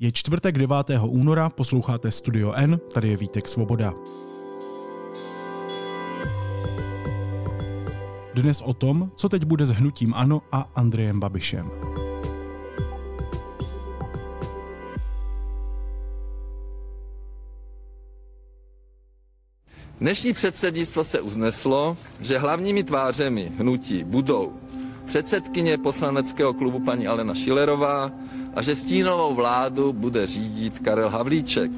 Je 0.00 0.12
čtvrtek 0.12 0.58
9. 0.58 0.90
února, 1.08 1.50
posloucháte 1.50 2.10
Studio 2.10 2.52
N, 2.52 2.80
tady 2.94 3.08
je 3.08 3.16
Vítek 3.16 3.48
Svoboda. 3.48 3.94
Dnes 8.34 8.60
o 8.60 8.74
tom, 8.74 9.10
co 9.16 9.28
teď 9.28 9.44
bude 9.44 9.66
s 9.66 9.70
hnutím 9.70 10.14
Ano 10.14 10.42
a 10.52 10.70
Andrejem 10.74 11.20
Babišem. 11.20 11.70
Dnešní 20.00 20.32
předsednictvo 20.32 21.04
se 21.04 21.20
uzneslo, 21.20 21.96
že 22.20 22.38
hlavními 22.38 22.84
tvářemi 22.84 23.52
hnutí 23.58 24.04
budou 24.04 24.52
předsedkyně 25.06 25.78
poslaneckého 25.78 26.54
klubu 26.54 26.80
paní 26.80 27.06
Alena 27.06 27.34
Šilerová 27.34 28.12
a 28.54 28.62
že 28.62 28.76
stínovou 28.76 29.34
vládu 29.34 29.92
bude 29.92 30.26
řídit 30.26 30.78
Karel 30.78 31.10
Havlíček. 31.10 31.70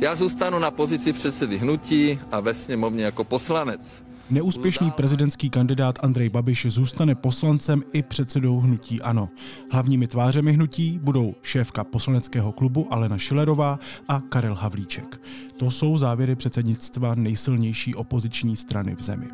Já 0.00 0.14
zůstanu 0.14 0.58
na 0.58 0.70
pozici 0.70 1.12
předsedy 1.12 1.58
hnutí 1.58 2.18
a 2.32 2.40
ve 2.40 2.54
sněmovně 2.54 3.04
jako 3.04 3.24
poslanec. 3.24 4.02
Neúspěšný 4.30 4.90
prezidentský 4.90 5.50
kandidát 5.50 5.98
Andrej 6.02 6.28
Babiš 6.28 6.66
zůstane 6.68 7.14
poslancem 7.14 7.82
i 7.92 8.02
předsedou 8.02 8.60
hnutí 8.60 9.02
ANO. 9.02 9.28
Hlavními 9.70 10.06
tvářemi 10.06 10.52
hnutí 10.52 10.98
budou 11.02 11.34
šéfka 11.42 11.84
poslaneckého 11.84 12.52
klubu 12.52 12.86
Alena 12.90 13.18
Šilerová 13.18 13.78
a 14.08 14.20
Karel 14.28 14.54
Havlíček. 14.54 15.20
To 15.56 15.70
jsou 15.70 15.98
závěry 15.98 16.36
předsednictva 16.36 17.14
nejsilnější 17.14 17.94
opoziční 17.94 18.56
strany 18.56 18.94
v 18.94 19.02
zemi. 19.02 19.26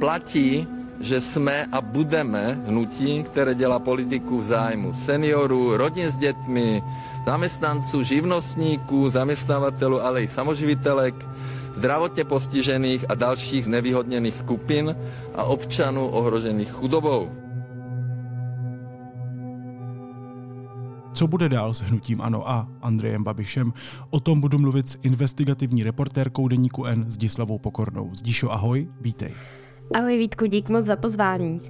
Platí, 0.00 0.66
že 1.00 1.20
jsme 1.20 1.66
a 1.72 1.80
budeme 1.80 2.60
hnutí, 2.66 3.22
které 3.22 3.54
dělá 3.54 3.78
politiku 3.78 4.38
v 4.38 4.44
zájmu 4.44 4.92
seniorů, 4.92 5.76
rodin 5.76 6.10
s 6.10 6.18
dětmi, 6.18 6.82
zaměstnanců, 7.26 8.02
živnostníků, 8.02 9.10
zaměstnavatelů, 9.10 10.02
ale 10.02 10.22
i 10.22 10.28
samoživitelek, 10.28 11.14
zdravotně 11.74 12.24
postižených 12.24 13.04
a 13.08 13.14
dalších 13.14 13.64
znevýhodněných 13.64 14.34
skupin 14.34 14.96
a 15.34 15.42
občanů 15.42 16.08
ohrožených 16.08 16.72
chudobou. 16.72 17.30
Co 21.12 21.26
bude 21.26 21.48
dál 21.48 21.74
s 21.74 21.80
hnutím 21.80 22.20
Ano 22.20 22.50
a 22.50 22.68
Andrejem 22.82 23.24
Babišem? 23.24 23.72
O 24.10 24.20
tom 24.20 24.40
budu 24.40 24.58
mluvit 24.58 24.88
s 24.88 24.98
investigativní 25.02 25.82
reportérkou 25.82 26.48
Deníku 26.48 26.84
N 26.84 27.04
Zdislavou 27.06 27.58
Pokornou. 27.58 28.14
Zdíšo, 28.14 28.52
ahoj, 28.52 28.88
vítej. 29.00 29.34
Ahoj 29.94 30.18
Vítku, 30.18 30.46
dík 30.46 30.68
moc 30.68 30.84
za 30.86 30.96
pozvání. 30.96 31.60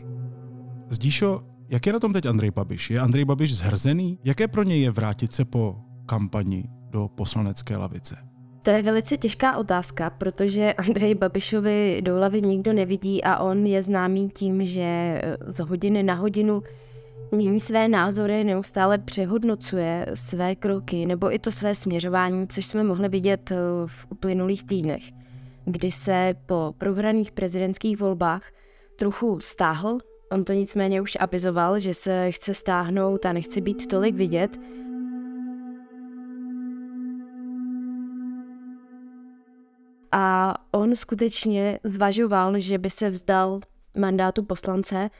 Zdíšo, 0.90 1.42
jak 1.68 1.86
je 1.86 1.92
na 1.92 1.98
tom 1.98 2.12
teď 2.12 2.26
Andrej 2.26 2.50
Babiš? 2.50 2.90
Je 2.90 3.00
Andrej 3.00 3.24
Babiš 3.24 3.56
zhrzený? 3.56 4.18
Jaké 4.24 4.48
pro 4.48 4.62
něj 4.62 4.82
je 4.82 4.90
vrátit 4.90 5.32
se 5.32 5.44
po 5.44 5.76
kampani 6.06 6.64
do 6.90 7.08
poslanecké 7.08 7.76
lavice? 7.76 8.16
To 8.62 8.70
je 8.70 8.82
velice 8.82 9.16
těžká 9.16 9.56
otázka, 9.56 10.10
protože 10.10 10.72
Andrej 10.72 11.14
Babišovi 11.14 12.02
do 12.02 12.16
hlavy 12.16 12.42
nikdo 12.42 12.72
nevidí 12.72 13.24
a 13.24 13.38
on 13.38 13.66
je 13.66 13.82
známý 13.82 14.28
tím, 14.28 14.64
že 14.64 15.22
z 15.46 15.58
hodiny 15.58 16.02
na 16.02 16.14
hodinu 16.14 16.62
mění 17.32 17.60
své 17.60 17.88
názory, 17.88 18.44
neustále 18.44 18.98
přehodnocuje 18.98 20.06
své 20.14 20.54
kroky 20.54 21.06
nebo 21.06 21.34
i 21.34 21.38
to 21.38 21.50
své 21.50 21.74
směřování, 21.74 22.48
což 22.48 22.66
jsme 22.66 22.84
mohli 22.84 23.08
vidět 23.08 23.52
v 23.86 24.06
uplynulých 24.10 24.64
týdnech 24.64 25.17
kdy 25.68 25.90
se 25.90 26.34
po 26.46 26.74
prohraných 26.78 27.32
prezidentských 27.32 28.00
volbách 28.00 28.42
trochu 28.96 29.40
stáhl. 29.40 29.98
On 30.30 30.44
to 30.44 30.52
nicméně 30.52 31.00
už 31.00 31.16
avizoval, 31.20 31.80
že 31.80 31.94
se 31.94 32.30
chce 32.32 32.54
stáhnout 32.54 33.26
a 33.26 33.32
nechce 33.32 33.60
být 33.60 33.86
tolik 33.86 34.14
vidět. 34.14 34.60
A 40.12 40.54
on 40.70 40.96
skutečně 40.96 41.80
zvažoval, 41.84 42.58
že 42.58 42.78
by 42.78 42.90
se 42.90 43.10
vzdal 43.10 43.60
mandátu 43.94 44.42
poslance 44.42 45.10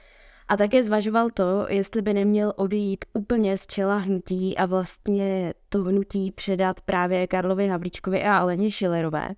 a 0.47 0.57
také 0.57 0.83
zvažoval 0.83 1.29
to, 1.29 1.65
jestli 1.69 2.01
by 2.01 2.13
neměl 2.13 2.53
odejít 2.55 3.05
úplně 3.13 3.57
z 3.57 3.67
čela 3.67 3.97
hnutí 3.97 4.57
a 4.57 4.65
vlastně 4.65 5.53
to 5.69 5.83
hnutí 5.83 6.31
předat 6.31 6.81
právě 6.81 7.27
Karlovi 7.27 7.67
Havlíčkovi 7.67 8.23
a 8.23 8.37
Aleně 8.37 8.71
Šilerové. 8.71 9.29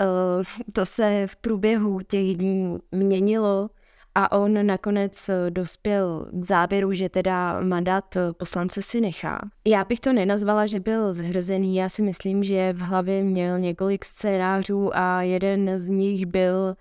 Eh, 0.00 0.44
to 0.72 0.86
se 0.86 1.26
v 1.26 1.36
průběhu 1.36 2.00
těch 2.00 2.36
dní 2.36 2.78
měnilo 2.92 3.70
a 4.14 4.32
on 4.32 4.66
nakonec 4.66 5.28
eh, 5.28 5.50
dospěl 5.50 6.28
k 6.32 6.44
závěru, 6.44 6.92
že 6.92 7.08
teda 7.08 7.60
mandát 7.60 8.16
eh, 8.16 8.32
poslance 8.32 8.82
si 8.82 9.00
nechá. 9.00 9.40
Já 9.66 9.84
bych 9.84 10.00
to 10.00 10.12
nenazvala, 10.12 10.66
že 10.66 10.80
byl 10.80 11.14
zhrzený, 11.14 11.76
já 11.76 11.88
si 11.88 12.02
myslím, 12.02 12.42
že 12.42 12.72
v 12.72 12.78
hlavě 12.78 13.24
měl 13.24 13.58
několik 13.58 14.04
scénářů 14.04 14.96
a 14.96 15.22
jeden 15.22 15.78
z 15.78 15.88
nich 15.88 16.26
byl 16.26 16.76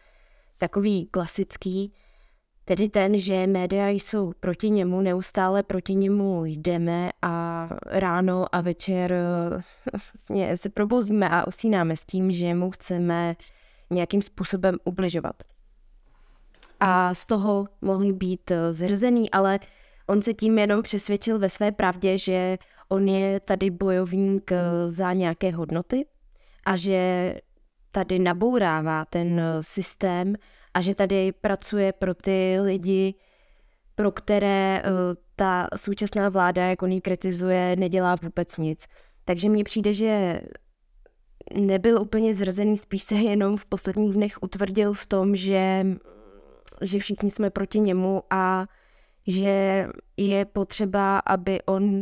takový 0.57 1.05
klasický, 1.05 1.93
Tedy 2.65 2.89
ten, 2.89 3.17
že 3.17 3.47
média 3.47 3.87
jsou 3.87 4.33
proti 4.39 4.69
němu, 4.69 5.01
neustále 5.01 5.63
proti 5.63 5.95
němu 5.95 6.45
jdeme 6.45 7.09
a 7.21 7.69
ráno 7.85 8.55
a 8.55 8.61
večer 8.61 9.15
vlastně 10.13 10.57
se 10.57 10.69
probouzíme 10.69 11.29
a 11.29 11.47
usínáme 11.47 11.97
s 11.97 12.05
tím, 12.05 12.31
že 12.31 12.53
mu 12.53 12.71
chceme 12.71 13.35
nějakým 13.89 14.21
způsobem 14.21 14.77
ubližovat. 14.83 15.43
A 16.79 17.13
z 17.13 17.25
toho 17.25 17.67
mohl 17.81 18.13
být 18.13 18.51
eh, 18.51 18.73
zhrzený, 18.73 19.31
ale 19.31 19.59
on 20.07 20.21
se 20.21 20.33
tím 20.33 20.59
jenom 20.59 20.81
přesvědčil 20.81 21.39
ve 21.39 21.49
své 21.49 21.71
pravdě, 21.71 22.17
že 22.17 22.57
on 22.89 23.07
je 23.07 23.39
tady 23.39 23.69
bojovník 23.69 24.51
eh, 24.51 24.89
za 24.89 25.13
nějaké 25.13 25.51
hodnoty 25.51 26.05
a 26.65 26.75
že 26.75 27.35
tady 27.91 28.19
nabourává 28.19 29.05
ten 29.05 29.41
systém 29.61 30.35
a 30.75 30.81
že 30.81 30.95
tady 30.95 31.31
pracuje 31.31 31.93
pro 31.93 32.13
ty 32.13 32.57
lidi, 32.61 33.15
pro 33.95 34.11
které 34.11 34.83
uh, 34.85 34.91
ta 35.35 35.67
současná 35.75 36.29
vláda, 36.29 36.65
jak 36.65 36.81
on 36.81 36.91
ji 36.91 37.01
kritizuje, 37.01 37.75
nedělá 37.75 38.15
vůbec 38.21 38.57
nic. 38.57 38.85
Takže 39.25 39.49
mně 39.49 39.63
přijde, 39.63 39.93
že 39.93 40.41
nebyl 41.53 42.01
úplně 42.01 42.33
zrazený, 42.33 42.77
spíš 42.77 43.03
se 43.03 43.15
jenom 43.15 43.57
v 43.57 43.65
posledních 43.65 44.13
dnech 44.13 44.43
utvrdil 44.43 44.93
v 44.93 45.05
tom, 45.05 45.35
že, 45.35 45.85
že 46.81 46.99
všichni 46.99 47.31
jsme 47.31 47.49
proti 47.49 47.79
němu 47.79 48.23
a 48.29 48.65
že 49.27 49.87
je 50.17 50.45
potřeba, 50.45 51.19
aby 51.19 51.61
on 51.61 52.01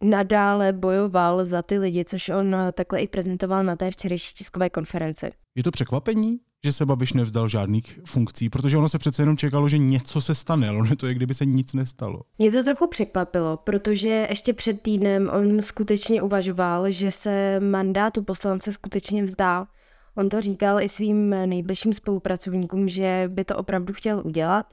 nadále 0.00 0.72
bojoval 0.72 1.44
za 1.44 1.62
ty 1.62 1.78
lidi, 1.78 2.04
což 2.04 2.28
on 2.28 2.56
takhle 2.72 3.00
i 3.00 3.08
prezentoval 3.08 3.64
na 3.64 3.76
té 3.76 3.90
včerejší 3.90 4.34
tiskové 4.34 4.70
konferenci. 4.70 5.30
Je 5.54 5.62
to 5.62 5.70
překvapení? 5.70 6.38
že 6.64 6.72
se 6.72 6.86
Babiš 6.86 7.12
nevzdal 7.12 7.48
žádných 7.48 8.00
funkcí, 8.06 8.48
protože 8.48 8.76
ono 8.76 8.88
se 8.88 8.98
přece 8.98 9.22
jenom 9.22 9.36
čekalo, 9.36 9.68
že 9.68 9.78
něco 9.78 10.20
se 10.20 10.34
stane, 10.34 10.68
ale 10.68 10.78
ono 10.78 10.96
to 10.96 11.06
je, 11.06 11.14
kdyby 11.14 11.34
se 11.34 11.46
nic 11.46 11.72
nestalo. 11.72 12.20
Mě 12.38 12.52
to 12.52 12.64
trochu 12.64 12.86
překvapilo, 12.86 13.56
protože 13.56 14.26
ještě 14.30 14.52
před 14.52 14.82
týdnem 14.82 15.30
on 15.32 15.62
skutečně 15.62 16.22
uvažoval, 16.22 16.90
že 16.90 17.10
se 17.10 17.60
mandátu 17.60 18.22
poslance 18.22 18.72
skutečně 18.72 19.24
vzdá. 19.24 19.66
On 20.14 20.28
to 20.28 20.40
říkal 20.40 20.80
i 20.80 20.88
svým 20.88 21.30
nejbližším 21.30 21.94
spolupracovníkům, 21.94 22.88
že 22.88 23.30
by 23.32 23.44
to 23.44 23.56
opravdu 23.56 23.92
chtěl 23.92 24.22
udělat. 24.24 24.66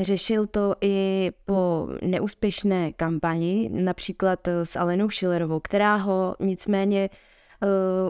Řešil 0.00 0.46
to 0.46 0.74
i 0.80 1.30
po 1.44 1.88
neúspěšné 2.02 2.92
kampani, 2.92 3.70
například 3.72 4.48
s 4.48 4.76
Alenou 4.76 5.10
Schillerovou, 5.10 5.60
která 5.60 5.96
ho 5.96 6.36
nicméně 6.40 7.10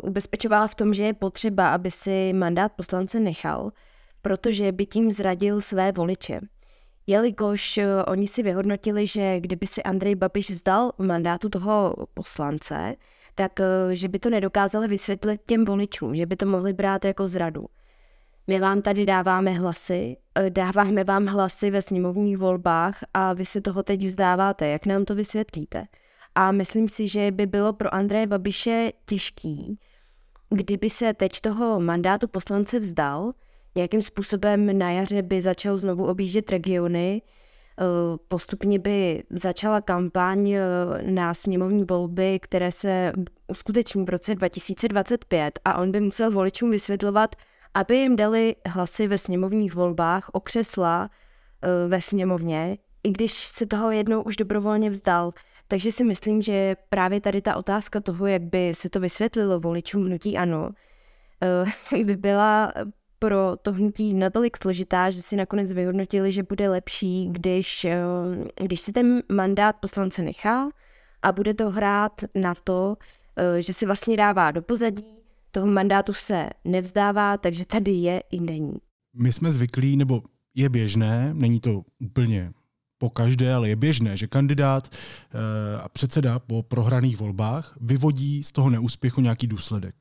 ubezpečovala 0.03 0.66
v 0.66 0.75
tom, 0.75 0.94
že 0.94 1.03
je 1.03 1.15
potřeba, 1.15 1.75
aby 1.75 1.91
si 1.91 2.33
mandát 2.33 2.72
poslance 2.72 3.21
nechal, 3.21 3.72
protože 4.22 4.72
by 4.72 4.87
tím 4.87 5.11
zradil 5.11 5.61
své 5.61 5.93
voliče. 5.93 6.41
Jelikož 7.06 7.78
uh, 7.78 7.84
oni 8.06 8.28
si 8.28 8.43
vyhodnotili, 8.43 9.06
že 9.06 9.41
kdyby 9.41 9.66
si 9.66 9.83
Andrej 9.83 10.15
Babiš 10.15 10.50
vzdal 10.50 10.93
mandátu 10.99 11.49
toho 11.49 11.94
poslance, 12.15 12.94
tak 13.35 13.52
uh, 13.58 13.91
že 13.93 14.08
by 14.08 14.19
to 14.19 14.31
nedokázali 14.31 14.88
vysvětlit 14.88 15.41
těm 15.47 15.64
voličům, 15.64 16.14
že 16.14 16.26
by 16.26 16.37
to 16.37 16.47
mohli 16.47 16.73
brát 16.73 17.05
jako 17.05 17.29
zradu. 17.29 17.67
My 18.47 18.61
vám 18.61 18.82
tady 18.82 19.06
dáváme 19.06 19.50
hlasy, 19.50 20.17
dáváme 20.49 21.05
vám 21.05 21.26
hlasy 21.26 21.70
ve 21.70 21.82
sněmovních 21.82 22.37
volbách 22.37 22.99
a 23.14 23.32
vy 23.32 23.44
si 23.44 23.61
toho 23.61 23.82
teď 23.82 24.06
vzdáváte. 24.06 24.69
Jak 24.69 24.87
nám 24.87 25.05
to 25.05 25.14
vysvětlíte? 25.14 25.87
A 26.35 26.53
myslím 26.53 26.88
si, 26.88 27.09
že 27.09 27.31
by 27.31 27.47
bylo 27.47 27.73
pro 27.73 27.94
Andreje 27.94 28.27
Babiše 28.27 28.93
těžký, 29.06 29.79
kdyby 30.50 30.91
se 30.91 31.15
teď 31.15 31.41
toho 31.41 31.81
mandátu 31.81 32.29
poslance 32.29 32.79
vzdal, 32.79 33.32
nějakým 33.75 34.03
způsobem 34.03 34.79
na 34.79 34.91
jaře 34.91 35.23
by 35.23 35.43
začal 35.43 35.77
znovu 35.77 36.06
objíždět 36.06 36.50
regiony, 36.50 37.23
eh, 37.23 37.85
postupně 38.29 38.79
by 38.79 39.23
začala 39.31 39.81
kampaň 39.81 40.50
eh, 40.50 40.62
na 41.03 41.35
sněmovní 41.35 41.85
volby, 41.85 42.38
které 42.43 42.73
se 42.73 43.12
uskuteční 43.49 44.05
v 44.05 44.09
roce 44.09 44.35
2025 44.35 45.59
a 45.65 45.79
on 45.79 45.93
by 45.93 46.00
musel 46.00 46.31
voličům 46.31 46.71
vysvětlovat, 46.71 47.37
aby 47.75 47.97
jim 47.97 48.17
dali 48.17 48.56
hlasy 48.67 49.06
ve 49.06 49.19
sněmovních 49.19 49.75
volbách 49.75 50.31
o 50.33 50.41
křesla 50.41 51.11
eh, 51.62 51.88
ve 51.88 52.00
sněmovně, 52.00 52.79
i 53.05 53.11
když 53.11 53.33
se 53.33 53.67
toho 53.67 53.91
jednou 53.91 54.23
už 54.23 54.37
dobrovolně 54.37 54.91
vzdal 54.91 55.33
takže 55.70 55.93
si 55.93 56.05
myslím, 56.05 56.43
že 56.43 56.76
právě 56.88 57.20
tady 57.20 57.43
ta 57.43 57.56
otázka 57.56 58.00
toho, 58.00 58.26
jak 58.26 58.43
by 58.43 58.75
se 58.75 58.90
to 58.90 59.00
vysvětlilo 59.00 59.61
voličům 59.61 60.06
hnutí 60.06 60.37
ano, 60.37 60.70
eh, 61.93 62.05
by 62.05 62.17
byla 62.17 62.72
pro 63.19 63.56
to 63.62 63.72
hnutí 63.72 64.14
natolik 64.14 64.56
složitá, 64.56 65.11
že 65.11 65.22
si 65.22 65.37
nakonec 65.37 65.72
vyhodnotili, 65.72 66.32
že 66.32 66.43
bude 66.43 66.69
lepší, 66.69 67.28
když, 67.31 67.84
eh, 67.84 68.02
když 68.64 68.81
si 68.81 68.93
ten 68.93 69.22
mandát 69.32 69.76
poslance 69.76 70.22
nechá 70.22 70.69
a 71.22 71.32
bude 71.32 71.55
to 71.55 71.70
hrát 71.70 72.12
na 72.34 72.55
to, 72.64 72.96
eh, 73.37 73.62
že 73.62 73.73
si 73.73 73.87
vlastně 73.87 74.16
dává 74.16 74.50
do 74.50 74.62
pozadí, 74.62 75.05
toho 75.50 75.66
mandátu 75.66 76.12
se 76.12 76.50
nevzdává, 76.64 77.37
takže 77.37 77.66
tady 77.66 77.90
je 77.90 78.23
i 78.31 78.40
není. 78.40 78.75
My 79.16 79.32
jsme 79.32 79.52
zvyklí, 79.52 79.96
nebo 79.96 80.23
je 80.55 80.69
běžné, 80.69 81.31
není 81.34 81.61
to 81.61 81.82
úplně 81.99 82.52
po 83.00 83.11
každé, 83.11 83.55
ale 83.55 83.69
je 83.69 83.76
běžné, 83.76 84.17
že 84.17 84.26
kandidát 84.26 84.88
eh, 84.93 85.81
a 85.81 85.88
předseda 85.88 86.38
po 86.38 86.62
prohraných 86.62 87.17
volbách 87.17 87.76
vyvodí 87.81 88.44
z 88.44 88.52
toho 88.52 88.70
neúspěchu 88.70 89.20
nějaký 89.20 89.47
důsledek. 89.47 89.94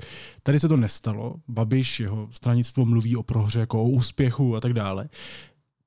Tady 0.43 0.59
se 0.59 0.67
to 0.67 0.77
nestalo. 0.77 1.35
Babiš, 1.47 1.99
jeho 1.99 2.27
stranictvo 2.31 2.85
mluví 2.85 3.15
o 3.15 3.23
prohře 3.23 3.59
jako 3.59 3.83
o 3.83 3.89
úspěchu 3.89 4.55
a 4.55 4.59
tak 4.59 4.73
dále. 4.73 5.09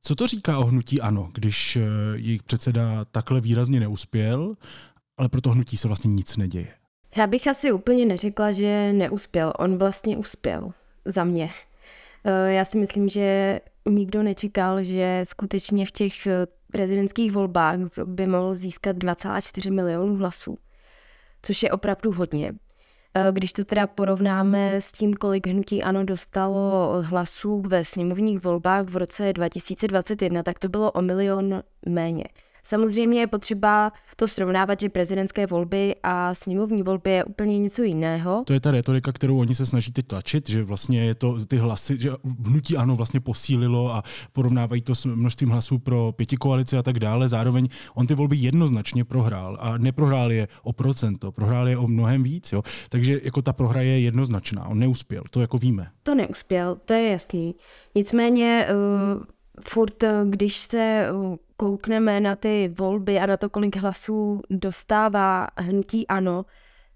Co 0.02 0.14
to 0.14 0.26
říká 0.26 0.58
o 0.58 0.64
hnutí 0.64 1.00
ANO, 1.00 1.30
když 1.34 1.76
eh, 1.76 1.80
jejich 2.14 2.42
předseda 2.42 3.04
takhle 3.04 3.40
výrazně 3.40 3.80
neuspěl, 3.80 4.54
ale 5.16 5.28
pro 5.28 5.40
to 5.40 5.50
hnutí 5.50 5.76
se 5.76 5.88
vlastně 5.88 6.08
nic 6.08 6.36
neděje? 6.36 6.68
Já 7.16 7.26
bych 7.26 7.48
asi 7.48 7.72
úplně 7.72 8.06
neřekla, 8.06 8.52
že 8.52 8.92
neuspěl. 8.92 9.52
On 9.58 9.78
vlastně 9.78 10.16
uspěl 10.16 10.72
za 11.04 11.24
mě. 11.24 11.50
Eh, 12.24 12.52
já 12.52 12.64
si 12.64 12.78
myslím, 12.78 13.08
že 13.08 13.60
nikdo 13.88 14.22
nečekal, 14.22 14.82
že 14.82 15.20
skutečně 15.24 15.86
v 15.86 15.90
těch 15.90 16.28
prezidentských 16.72 17.32
volbách 17.32 17.78
by 18.04 18.26
mohl 18.26 18.54
získat 18.54 18.96
2,4 18.96 19.72
milionů 19.72 20.16
hlasů, 20.16 20.58
což 21.42 21.62
je 21.62 21.70
opravdu 21.70 22.12
hodně. 22.12 22.52
Eh, 23.14 23.32
když 23.32 23.52
to 23.52 23.64
teda 23.64 23.86
porovnáme 23.86 24.80
s 24.80 24.92
tím, 24.92 25.14
kolik 25.14 25.46
hnutí 25.46 25.82
ANO 25.82 26.04
dostalo 26.04 27.02
hlasů 27.02 27.62
ve 27.66 27.84
sněmovních 27.84 28.42
volbách 28.42 28.84
v 28.84 28.96
roce 28.96 29.32
2021, 29.32 30.42
tak 30.42 30.58
to 30.58 30.68
bylo 30.68 30.92
o 30.92 31.02
milion 31.02 31.62
méně. 31.88 32.24
Samozřejmě 32.64 33.20
je 33.20 33.26
potřeba 33.26 33.92
to 34.16 34.28
srovnávat, 34.28 34.80
že 34.80 34.88
prezidentské 34.88 35.46
volby 35.46 35.94
a 36.02 36.34
sněmovní 36.34 36.82
volby 36.82 37.10
je 37.10 37.24
úplně 37.24 37.58
něco 37.58 37.82
jiného. 37.82 38.42
To 38.46 38.52
je 38.52 38.60
ta 38.60 38.70
retorika, 38.70 39.12
kterou 39.12 39.40
oni 39.40 39.54
se 39.54 39.66
snaží 39.66 39.92
teď 39.92 40.06
tlačit, 40.06 40.50
že 40.50 40.62
vlastně 40.62 41.04
je 41.04 41.14
to 41.14 41.46
ty 41.46 41.56
hlasy, 41.56 41.96
že 42.00 42.10
hnutí 42.44 42.76
ano 42.76 42.96
vlastně 42.96 43.20
posílilo 43.20 43.94
a 43.94 44.02
porovnávají 44.32 44.82
to 44.82 44.94
s 44.94 45.04
množstvím 45.04 45.48
hlasů 45.48 45.78
pro 45.78 46.12
pěti 46.16 46.36
koalici 46.36 46.76
a 46.76 46.82
tak 46.82 46.98
dále. 46.98 47.28
Zároveň 47.28 47.68
on 47.94 48.06
ty 48.06 48.14
volby 48.14 48.36
jednoznačně 48.36 49.04
prohrál 49.04 49.56
a 49.60 49.78
neprohrál 49.78 50.32
je 50.32 50.48
o 50.62 50.72
procento, 50.72 51.32
prohrál 51.32 51.68
je 51.68 51.76
o 51.76 51.86
mnohem 51.86 52.22
víc. 52.22 52.52
Jo? 52.52 52.62
Takže 52.88 53.20
jako 53.24 53.42
ta 53.42 53.52
prohra 53.52 53.82
je 53.82 54.00
jednoznačná, 54.00 54.66
on 54.66 54.78
neuspěl, 54.78 55.22
to 55.30 55.40
jako 55.40 55.58
víme. 55.58 55.90
To 56.02 56.14
neuspěl, 56.14 56.78
to 56.84 56.92
je 56.92 57.10
jasný. 57.10 57.54
Nicméně 57.94 58.66
uh, 59.16 59.22
furt, 59.60 60.04
když 60.24 60.56
se 60.56 61.06
koukneme 61.56 62.20
na 62.20 62.36
ty 62.36 62.74
volby 62.78 63.18
a 63.18 63.26
na 63.26 63.36
to, 63.36 63.50
kolik 63.50 63.76
hlasů 63.76 64.40
dostává 64.50 65.48
hnutí 65.56 66.06
ANO, 66.06 66.44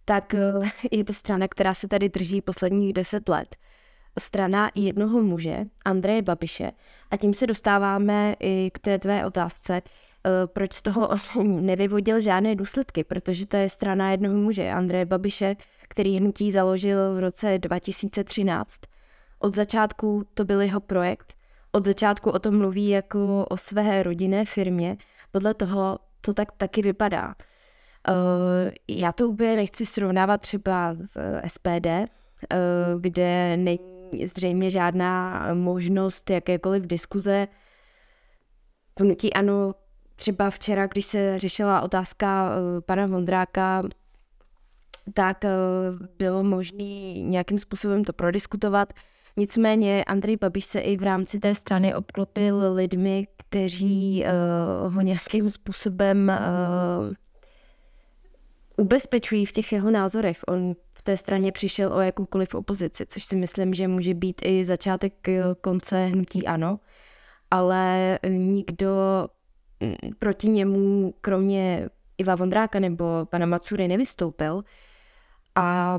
tak 0.04 0.34
eh, 0.34 0.70
je 0.90 1.04
to 1.04 1.12
strana, 1.12 1.48
která 1.48 1.74
se 1.74 1.88
tady 1.88 2.08
drží 2.08 2.40
posledních 2.40 2.92
deset 2.92 3.28
let. 3.28 3.56
Strana 4.18 4.70
jednoho 4.74 5.22
muže, 5.22 5.64
Andreje 5.84 6.22
Babiše. 6.22 6.72
A 7.10 7.16
tím 7.16 7.34
se 7.34 7.46
dostáváme 7.46 8.34
i 8.40 8.70
k 8.74 8.78
té 8.78 8.98
tvé 8.98 9.26
otázce, 9.26 9.82
eh, 9.82 10.30
proč 10.46 10.72
z 10.72 10.82
toho 10.82 11.08
nevyvodil 11.42 12.20
žádné 12.20 12.54
důsledky, 12.54 13.04
protože 13.04 13.46
to 13.46 13.56
je 13.56 13.68
strana 13.68 14.10
jednoho 14.10 14.36
muže, 14.36 14.70
Andreje 14.70 15.04
Babiše, 15.04 15.56
který 15.88 16.16
hnutí 16.16 16.50
založil 16.50 17.14
v 17.14 17.18
roce 17.18 17.58
2013. 17.58 18.80
Od 19.38 19.54
začátku 19.54 20.24
to 20.34 20.44
byl 20.44 20.60
jeho 20.60 20.80
projekt, 20.80 21.35
od 21.76 21.84
začátku 21.84 22.30
o 22.30 22.38
tom 22.38 22.58
mluví 22.58 22.88
jako 22.88 23.46
o 23.50 23.56
své 23.56 24.02
rodinné 24.02 24.44
firmě. 24.44 24.96
Podle 25.32 25.54
toho 25.54 25.98
to 26.20 26.34
tak 26.34 26.52
taky 26.52 26.82
vypadá. 26.82 27.34
Uh, 28.08 28.14
já 28.88 29.12
to 29.12 29.28
úplně 29.28 29.56
nechci 29.56 29.86
srovnávat 29.86 30.40
třeba 30.40 30.94
s 30.94 31.16
eh, 31.16 31.48
SPD, 31.48 31.86
uh, 31.86 33.00
kde 33.00 33.56
není 33.56 34.26
zřejmě 34.26 34.70
žádná 34.70 35.48
možnost 35.54 36.30
jakékoliv 36.30 36.86
diskuze. 36.86 37.48
Hnutí 39.00 39.32
ano, 39.32 39.74
třeba 40.16 40.50
včera, 40.50 40.86
když 40.86 41.06
se 41.06 41.38
řešila 41.38 41.80
otázka 41.80 42.50
pana 42.86 43.06
Vondráka, 43.06 43.82
tak 45.14 45.44
bylo 46.18 46.42
možné 46.42 47.12
nějakým 47.12 47.58
způsobem 47.58 48.04
to 48.04 48.12
prodiskutovat. 48.12 48.92
Nicméně 49.36 50.04
Andrej 50.04 50.36
Babiš 50.36 50.64
se 50.64 50.80
i 50.80 50.96
v 50.96 51.02
rámci 51.02 51.38
té 51.38 51.54
strany 51.54 51.94
obklopil 51.94 52.72
lidmi, 52.72 53.26
kteří 53.36 54.24
uh, 54.86 54.94
ho 54.94 55.00
nějakým 55.00 55.48
způsobem 55.48 56.32
uh, 57.08 57.14
ubezpečují 58.76 59.46
v 59.46 59.52
těch 59.52 59.72
jeho 59.72 59.90
názorech. 59.90 60.38
On 60.48 60.74
v 60.94 61.02
té 61.02 61.16
straně 61.16 61.52
přišel 61.52 61.92
o 61.92 62.00
jakoukoliv 62.00 62.54
opozici, 62.54 63.06
což 63.06 63.24
si 63.24 63.36
myslím, 63.36 63.74
že 63.74 63.88
může 63.88 64.14
být 64.14 64.40
i 64.44 64.64
začátek 64.64 65.28
eh, 65.28 65.42
konce 65.60 66.06
hnutí 66.06 66.46
ano, 66.46 66.80
ale 67.50 68.18
nikdo 68.28 68.88
mm, 69.80 69.94
proti 70.18 70.48
němu, 70.48 71.14
kromě 71.20 71.88
Iva 72.18 72.34
Vondráka 72.34 72.78
nebo 72.78 73.04
pana 73.30 73.46
Macury, 73.46 73.88
nevystoupil. 73.88 74.64
A 75.54 75.98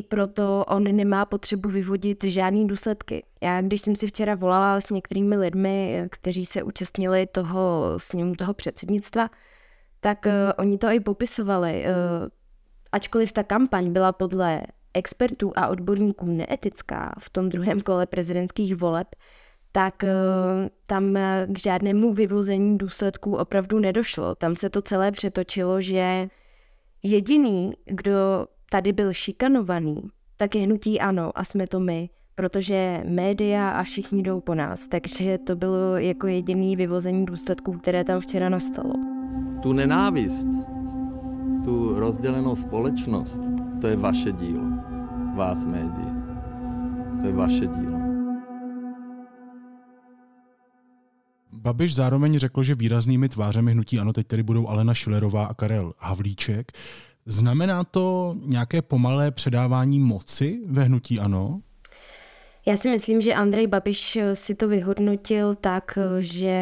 i 0.00 0.02
proto 0.02 0.64
on 0.68 0.84
nemá 0.84 1.24
potřebu 1.24 1.68
vyvodit 1.68 2.24
žádný 2.24 2.66
důsledky. 2.66 3.24
Já, 3.42 3.60
když 3.60 3.80
jsem 3.80 3.96
si 3.96 4.06
včera 4.06 4.34
volala 4.34 4.80
s 4.80 4.90
některými 4.90 5.36
lidmi, 5.36 6.08
kteří 6.10 6.46
se 6.46 6.62
účastnili 6.62 7.26
toho 7.26 7.94
sněmu 7.96 8.34
toho 8.34 8.54
předsednictva, 8.54 9.30
tak 10.00 10.26
uh, 10.26 10.32
oni 10.58 10.78
to 10.78 10.88
i 10.88 11.00
popisovali. 11.00 11.84
Uh, 11.84 12.28
ačkoliv 12.92 13.32
ta 13.32 13.42
kampaň 13.42 13.92
byla 13.92 14.12
podle 14.12 14.62
expertů 14.94 15.52
a 15.56 15.68
odborníků 15.68 16.26
neetická 16.26 17.14
v 17.18 17.30
tom 17.30 17.48
druhém 17.48 17.80
kole 17.80 18.06
prezidentských 18.06 18.76
voleb, 18.76 19.08
tak 19.72 20.02
uh, 20.02 20.08
tam 20.86 21.14
k 21.46 21.58
žádnému 21.58 22.12
vyvození 22.12 22.78
důsledků 22.78 23.36
opravdu 23.36 23.78
nedošlo. 23.78 24.34
Tam 24.34 24.56
se 24.56 24.70
to 24.70 24.82
celé 24.82 25.12
přetočilo, 25.12 25.80
že 25.80 26.28
jediný, 27.02 27.72
kdo 27.84 28.46
tady 28.72 28.92
byl 28.92 29.12
šikanovaný, 29.12 30.02
tak 30.36 30.54
je 30.54 30.62
hnutí 30.62 31.00
ano 31.00 31.30
a 31.34 31.44
jsme 31.44 31.66
to 31.66 31.80
my, 31.80 32.10
protože 32.34 33.02
média 33.08 33.70
a 33.70 33.82
všichni 33.82 34.22
jdou 34.22 34.40
po 34.40 34.54
nás, 34.54 34.88
takže 34.88 35.38
to 35.38 35.56
bylo 35.56 35.96
jako 35.96 36.26
jediný 36.26 36.76
vyvození 36.76 37.26
důsledků, 37.26 37.72
které 37.72 38.04
tam 38.04 38.20
včera 38.20 38.48
nastalo. 38.48 38.94
Tu 39.62 39.72
nenávist, 39.72 40.48
tu 41.64 41.94
rozdělenou 41.94 42.56
společnost, 42.56 43.40
to 43.80 43.86
je 43.86 43.96
vaše 43.96 44.32
dílo, 44.32 44.64
vás 45.36 45.64
médií. 45.64 46.20
To 47.20 47.26
je 47.26 47.32
vaše 47.32 47.66
dílo. 47.66 48.00
Babiš 51.52 51.94
zároveň 51.94 52.38
řekl, 52.38 52.62
že 52.62 52.74
výraznými 52.74 53.28
tvářemi 53.28 53.72
hnutí 53.72 53.98
ano 53.98 54.12
teď 54.12 54.26
tedy 54.26 54.42
budou 54.42 54.68
Alena 54.68 54.94
Šilerová 54.94 55.44
a 55.44 55.54
Karel 55.54 55.92
Havlíček. 55.98 56.72
Znamená 57.26 57.84
to 57.84 58.36
nějaké 58.44 58.82
pomalé 58.82 59.30
předávání 59.30 60.00
moci 60.00 60.60
ve 60.66 60.82
hnutí 60.82 61.20
ANO? 61.20 61.60
Já 62.66 62.76
si 62.76 62.90
myslím, 62.90 63.20
že 63.20 63.34
Andrej 63.34 63.66
Babiš 63.66 64.18
si 64.34 64.54
to 64.54 64.68
vyhodnotil 64.68 65.54
tak, 65.54 65.98
že, 66.18 66.58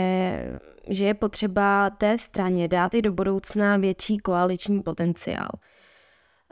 že 0.88 1.04
je 1.04 1.14
potřeba 1.14 1.90
té 1.90 2.18
straně 2.18 2.68
dát 2.68 2.94
i 2.94 3.02
do 3.02 3.12
budoucna 3.12 3.76
větší 3.76 4.18
koaliční 4.18 4.82
potenciál. 4.82 5.48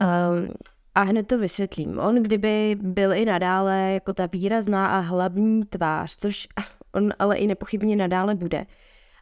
Um, 0.01 0.49
a 0.95 1.03
hned 1.03 1.27
to 1.27 1.39
vysvětlím. 1.39 1.99
On 1.99 2.23
kdyby 2.23 2.77
byl 2.81 3.13
i 3.13 3.25
nadále 3.25 3.93
jako 3.93 4.13
ta 4.13 4.27
výrazná 4.27 4.87
a 4.87 4.99
hlavní 4.99 5.65
tvář, 5.65 6.17
což 6.17 6.49
on 6.93 7.13
ale 7.19 7.37
i 7.37 7.47
nepochybně 7.47 7.97
nadále 7.97 8.35
bude, 8.35 8.67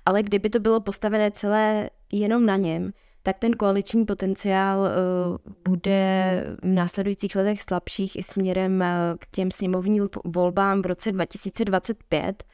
ale 0.06 0.22
kdyby 0.22 0.50
to 0.50 0.58
bylo 0.58 0.80
postavené 0.80 1.30
celé 1.30 1.90
jenom 2.12 2.46
na 2.46 2.56
něm, 2.56 2.92
tak 3.26 3.38
ten 3.38 3.52
koaliční 3.52 4.04
potenciál 4.04 4.80
uh, 4.80 4.88
bude 5.68 6.44
v 6.62 6.66
následujících 6.66 7.36
letech 7.36 7.62
slabších 7.62 8.16
i 8.16 8.22
směrem 8.22 8.80
uh, 8.80 8.86
k 9.18 9.26
těm 9.30 9.50
sněmovním 9.50 10.08
volbám 10.24 10.82
v 10.82 10.86
roce 10.86 11.12
2025. 11.12 12.44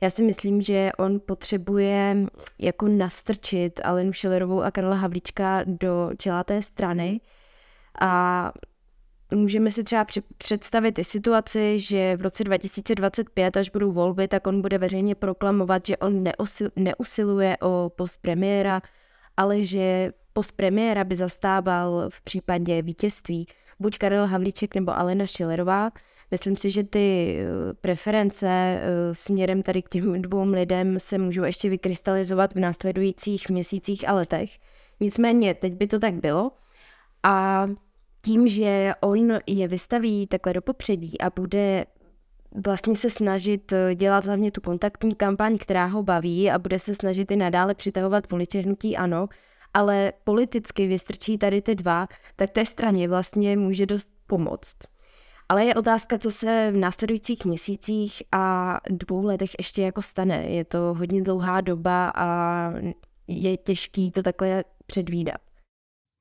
Já 0.00 0.10
si 0.10 0.24
myslím, 0.24 0.62
že 0.62 0.90
on 0.98 1.20
potřebuje 1.26 2.16
jako 2.58 2.88
nastrčit 2.88 3.80
Alenu 3.84 4.12
Schillerovou 4.12 4.62
a 4.62 4.70
Karla 4.70 4.96
Havlíčka 4.96 5.62
do 5.66 6.10
čela 6.18 6.44
té 6.44 6.62
strany 6.62 7.20
a 8.00 8.52
můžeme 9.34 9.70
si 9.70 9.84
třeba 9.84 10.06
představit 10.38 10.98
i 10.98 11.04
situaci, 11.04 11.78
že 11.78 12.16
v 12.16 12.22
roce 12.22 12.44
2025, 12.44 13.56
až 13.56 13.70
budou 13.70 13.92
volby, 13.92 14.28
tak 14.28 14.46
on 14.46 14.60
bude 14.60 14.78
veřejně 14.78 15.14
proklamovat, 15.14 15.86
že 15.86 15.96
on 15.96 16.24
neusiluje 16.76 17.56
o 17.62 17.92
post 17.96 18.22
premiéra, 18.22 18.82
ale 19.36 19.62
že 19.64 20.12
post 20.32 20.52
premiéra 20.52 21.04
by 21.04 21.16
zastával 21.16 22.06
v 22.08 22.20
případě 22.20 22.82
vítězství 22.82 23.46
buď 23.80 23.98
Karel 23.98 24.26
Havlíček 24.26 24.74
nebo 24.74 24.98
Alena 24.98 25.26
Šilerová. 25.26 25.90
Myslím 26.30 26.56
si, 26.56 26.70
že 26.70 26.84
ty 26.84 27.36
eh, 27.38 27.74
preference 27.74 28.48
eh, 28.48 29.14
směrem 29.14 29.62
tady 29.62 29.82
k 29.82 29.88
těm 29.88 30.22
dvou 30.22 30.44
lidem 30.44 31.00
se 31.00 31.18
můžou 31.18 31.42
ještě 31.42 31.68
vykrystalizovat 31.68 32.54
v 32.54 32.60
následujících 32.60 33.50
měsících 33.50 34.08
a 34.08 34.12
letech. 34.12 34.50
Nicméně 35.00 35.54
teď 35.54 35.72
by 35.72 35.86
to 35.86 35.98
tak 35.98 36.14
bylo. 36.14 36.50
A 37.22 37.66
tím, 38.22 38.48
že 38.48 38.92
on 39.00 39.38
je 39.46 39.68
vystaví 39.68 40.26
takhle 40.26 40.52
do 40.52 40.62
popředí 40.62 41.20
a 41.20 41.30
bude 41.30 41.86
vlastně 42.66 42.96
se 42.96 43.10
snažit 43.10 43.72
eh, 43.72 43.94
dělat 43.94 44.26
hlavně 44.26 44.50
tu 44.50 44.60
kontaktní 44.60 45.14
kampaň, 45.14 45.58
která 45.58 45.86
ho 45.86 46.02
baví 46.02 46.50
a 46.50 46.58
bude 46.58 46.78
se 46.78 46.94
snažit 46.94 47.30
i 47.30 47.36
nadále 47.36 47.74
přitahovat 47.74 48.30
voliče 48.30 48.60
hnutí 48.60 48.96
ano, 48.96 49.28
ale 49.74 50.12
politicky 50.24 50.86
vystrčí 50.86 51.38
tady 51.38 51.62
ty 51.62 51.74
dva, 51.74 52.08
tak 52.36 52.50
té 52.50 52.64
straně 52.64 53.08
vlastně 53.08 53.56
může 53.56 53.86
dost 53.86 54.08
pomoct. 54.26 54.76
Ale 55.48 55.64
je 55.64 55.74
otázka, 55.74 56.18
co 56.18 56.30
se 56.30 56.70
v 56.72 56.76
následujících 56.76 57.44
měsících 57.44 58.22
a 58.32 58.76
dvou 58.90 59.24
letech 59.24 59.50
ještě 59.58 59.82
jako 59.82 60.02
stane. 60.02 60.46
Je 60.46 60.64
to 60.64 60.78
hodně 60.78 61.22
dlouhá 61.22 61.60
doba 61.60 62.12
a 62.14 62.70
je 63.28 63.56
těžký 63.56 64.10
to 64.10 64.22
takhle 64.22 64.64
předvídat. 64.86 65.43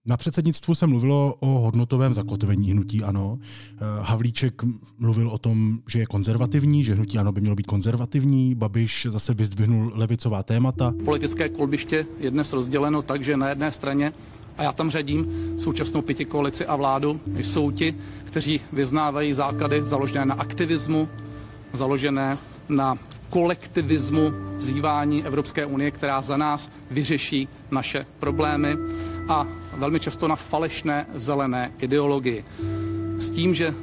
Na 0.06 0.18
předsednictvu 0.18 0.76
se 0.76 0.88
mluvilo 0.88 1.36
o 1.40 1.48
hodnotovém 1.48 2.14
zakotvení 2.14 2.72
hnutí 2.72 3.04
ANO. 3.04 3.40
Eh, 3.42 3.78
Havlíček 4.02 4.62
mluvil 5.00 5.30
o 5.30 5.38
tom, 5.38 5.80
že 5.90 6.00
je 6.00 6.06
konzervativní, 6.06 6.84
že 6.84 6.96
hnutí 6.96 7.20
ANO 7.20 7.32
by 7.32 7.42
mělo 7.42 7.56
být 7.56 7.66
konzervativní. 7.66 8.56
Babiš 8.56 9.08
zase 9.10 9.34
vyzdvihnul 9.34 9.92
levicová 9.96 10.44
témata. 10.44 10.94
Politické 11.06 11.50
kolbiště 11.50 12.06
je 12.20 12.32
dnes 12.32 12.54
rozděleno 12.54 13.02
tak, 13.02 13.24
že 13.24 13.38
na 13.38 13.50
jedné 13.50 13.72
straně 13.72 14.14
a 14.58 14.64
já 14.64 14.72
tam 14.72 14.90
řadím 14.90 15.28
současnou 15.58 16.02
pěti 16.02 16.26
koalici 16.26 16.66
a 16.66 16.76
vládu, 16.76 17.22
jsou 17.36 17.72
ti, 17.72 17.96
kteří 18.24 18.60
vyznávají 18.74 19.34
základy 19.34 19.82
založené 19.86 20.26
na 20.26 20.36
aktivismu, 20.36 21.10
založené 21.74 22.38
na 22.70 22.98
kolektivismu 23.30 24.32
vzývání 24.58 25.26
Evropské 25.26 25.66
unie, 25.66 25.92
která 25.92 26.22
za 26.22 26.38
nás 26.38 26.70
vyřeší 26.92 27.48
naše 27.72 28.06
problémy 28.20 28.78
a 29.30 29.48
velmi 29.78 30.00
často 30.00 30.28
na 30.28 30.36
falešné 30.36 31.06
zelené 31.14 31.72
ideologii. 31.80 32.46
S 33.18 33.30
tím, 33.30 33.56
že 33.56 33.74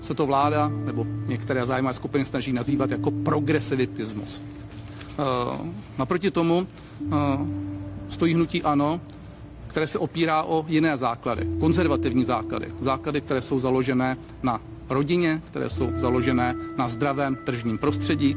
se 0.00 0.14
to 0.14 0.26
vláda 0.26 0.68
nebo 0.68 1.06
některé 1.26 1.66
zájmové 1.66 1.94
skupiny 1.94 2.26
snaží 2.26 2.52
nazývat 2.52 2.90
jako 2.90 3.10
progresivitismus. 3.10 4.42
Eh, 4.42 5.24
naproti 5.98 6.30
tomu 6.30 6.66
eh, 6.66 7.16
stojí 8.08 8.34
hnutí 8.34 8.62
ANO, 8.62 9.00
které 9.66 9.86
se 9.86 9.98
opírá 9.98 10.42
o 10.42 10.64
jiné 10.68 10.96
základy, 10.96 11.48
konzervativní 11.60 12.24
základy, 12.24 12.66
základy, 12.80 13.20
které 13.20 13.42
jsou 13.42 13.60
založené 13.60 14.16
na 14.42 14.60
rodině, 14.88 15.42
které 15.50 15.70
jsou 15.70 15.90
založené 15.96 16.54
na 16.76 16.88
zdravém 16.88 17.36
tržním 17.44 17.78
prostředí, 17.78 18.36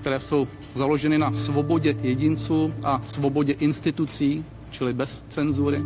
které 0.00 0.20
jsou 0.20 0.48
založeny 0.74 1.18
na 1.18 1.32
svobodě 1.32 1.96
jedinců 2.02 2.74
a 2.84 3.02
svobodě 3.06 3.52
institucí, 3.52 4.44
čili 4.72 4.92
bez 4.92 5.24
cenzury, 5.28 5.82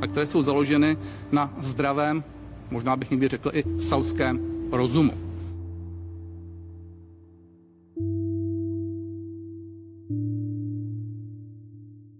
a 0.00 0.06
které 0.06 0.26
jsou 0.26 0.42
založeny 0.42 0.96
na 1.32 1.54
zdravém, 1.60 2.24
možná 2.70 2.96
bych 2.96 3.10
někdy 3.10 3.28
řekl 3.28 3.50
i 3.54 3.64
selském 3.78 4.40
rozumu. 4.72 5.30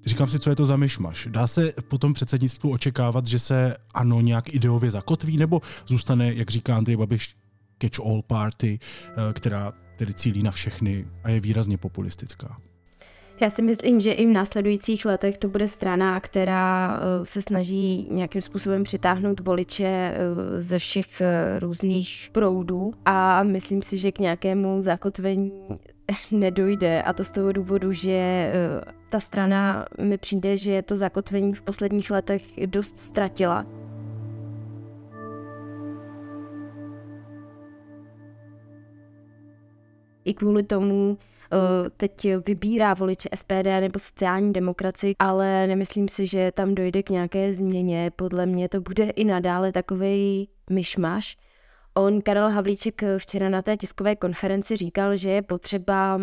Říkám 0.07 0.29
si, 0.29 0.39
co 0.39 0.51
je 0.51 0.57
to 0.57 0.67
za 0.67 0.77
myšmaš. 0.77 1.29
Dá 1.31 1.47
se 1.47 1.73
po 1.89 1.99
tom 1.99 2.15
předsednictvu 2.15 2.73
očekávat, 2.73 3.27
že 3.27 3.39
se 3.39 3.77
ano 3.95 4.21
nějak 4.21 4.55
ideově 4.55 4.91
zakotví, 4.91 5.37
nebo 5.37 5.61
zůstane, 5.87 6.35
jak 6.35 6.51
říká 6.51 6.77
Andrej 6.77 6.97
Babiš, 6.97 7.35
catch-all 7.83 8.23
party, 8.23 8.79
eh, 9.09 9.33
která 9.33 9.73
tedy 9.97 10.15
cílí 10.15 10.43
na 10.43 10.51
všechny 10.51 11.07
a 11.25 11.31
je 11.31 11.41
výrazně 11.41 11.79
populistická? 11.79 12.70
Já 13.41 13.51
si 13.51 13.63
myslím, 13.63 14.01
že 14.01 14.13
i 14.13 14.27
v 14.27 14.31
následujících 14.31 15.05
letech 15.05 15.39
to 15.39 15.49
bude 15.49 15.69
strana, 15.69 16.21
která 16.21 16.97
eh, 16.97 17.27
se 17.27 17.43
snaží 17.43 18.09
nějakým 18.11 18.41
způsobem 18.41 18.83
přitáhnout 18.83 19.41
voliče 19.41 19.85
eh, 19.87 20.61
ze 20.61 20.79
všech 20.79 21.23
různých 21.59 22.31
proudů 22.33 22.93
a 23.05 23.43
myslím 23.43 23.83
si, 23.83 23.99
že 23.99 24.13
k 24.13 24.19
nějakému 24.19 24.83
zakotvení 24.83 25.53
nedojde 26.31 27.03
a 27.03 27.13
to 27.13 27.25
z 27.25 27.31
toho 27.31 27.53
důvodu, 27.53 27.93
že 27.93 28.53
ta 29.11 29.21
strana 29.21 29.87
mi 30.01 30.19
přijde, 30.19 30.57
že 30.57 30.83
to 30.83 30.97
zakotvení 30.97 31.55
v 31.55 31.63
posledních 31.63 32.11
letech 32.11 32.43
dost 32.67 32.99
ztratila. 32.99 33.67
I 40.25 40.35
kvůli 40.35 40.63
tomu 40.63 41.19
eh, 41.21 41.30
teď 41.97 42.27
vybírá 42.47 42.95
voliče 42.95 43.29
SPD 43.35 43.81
nebo 43.81 43.99
sociální 43.99 44.53
demokracii, 44.53 45.15
ale 45.19 45.67
nemyslím 45.67 46.09
si, 46.09 46.27
že 46.27 46.53
tam 46.53 46.75
dojde 46.75 47.03
k 47.03 47.11
nějaké 47.11 47.53
změně. 47.53 48.11
Podle 48.17 48.47
mě 48.47 48.69
to 48.69 48.81
bude 48.81 49.05
i 49.05 49.25
nadále 49.25 49.73
takový 49.73 50.49
myšmaš. 50.71 51.37
On, 51.95 52.21
Karel 52.21 52.49
Havlíček, 52.49 53.03
včera 53.19 53.49
na 53.49 53.63
té 53.63 53.77
tiskové 53.77 54.17
konferenci 54.17 54.77
říkal, 54.77 55.17
že 55.17 55.31
je 55.31 55.43
potřeba 55.43 56.21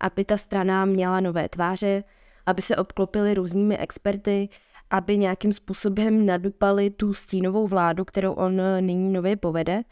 aby 0.00 0.24
ta 0.24 0.36
strana 0.36 0.84
měla 0.84 1.20
nové 1.20 1.48
tváře, 1.48 2.04
aby 2.46 2.62
se 2.62 2.76
obklopili 2.76 3.34
různými 3.34 3.78
experty, 3.78 4.48
aby 4.90 5.18
nějakým 5.18 5.52
způsobem 5.52 6.26
nadupali 6.26 6.90
tu 6.90 7.14
stínovou 7.14 7.66
vládu, 7.66 8.04
kterou 8.04 8.32
on 8.32 8.62
nyní 8.80 9.12
nově 9.12 9.36
povede 9.36 9.82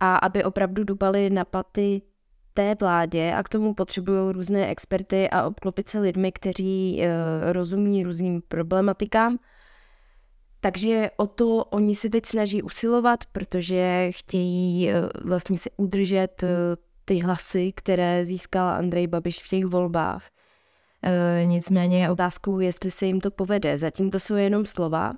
a 0.00 0.16
aby 0.16 0.44
opravdu 0.44 0.84
dupali 0.84 1.30
na 1.30 1.44
paty 1.44 2.02
té 2.54 2.74
vládě 2.80 3.32
a 3.32 3.42
k 3.42 3.48
tomu 3.48 3.74
potřebují 3.74 4.32
různé 4.32 4.68
experty 4.70 5.30
a 5.30 5.46
obklopit 5.46 5.88
se 5.88 5.98
lidmi, 5.98 6.32
kteří 6.32 7.00
uh, 7.00 7.52
rozumí 7.52 8.04
různým 8.04 8.42
problematikám. 8.48 9.38
Takže 10.60 11.10
o 11.16 11.26
to 11.26 11.64
oni 11.64 11.94
se 11.94 12.10
teď 12.10 12.26
snaží 12.26 12.62
usilovat, 12.62 13.24
protože 13.32 14.08
chtějí 14.10 14.88
uh, 14.88 15.28
vlastně 15.28 15.58
se 15.58 15.70
udržet 15.76 16.42
uh, 16.42 16.48
ty 17.04 17.18
hlasy, 17.18 17.72
které 17.72 18.24
získal 18.24 18.68
Andrej 18.68 19.06
Babiš 19.06 19.42
v 19.42 19.48
těch 19.48 19.64
volbách. 19.64 20.24
Nicméně 21.44 22.02
je 22.02 22.10
otázkou, 22.10 22.60
jestli 22.60 22.90
se 22.90 23.06
jim 23.06 23.20
to 23.20 23.30
povede. 23.30 23.78
Zatím 23.78 24.10
to 24.10 24.18
jsou 24.18 24.34
jenom 24.34 24.66
slova, 24.66 25.12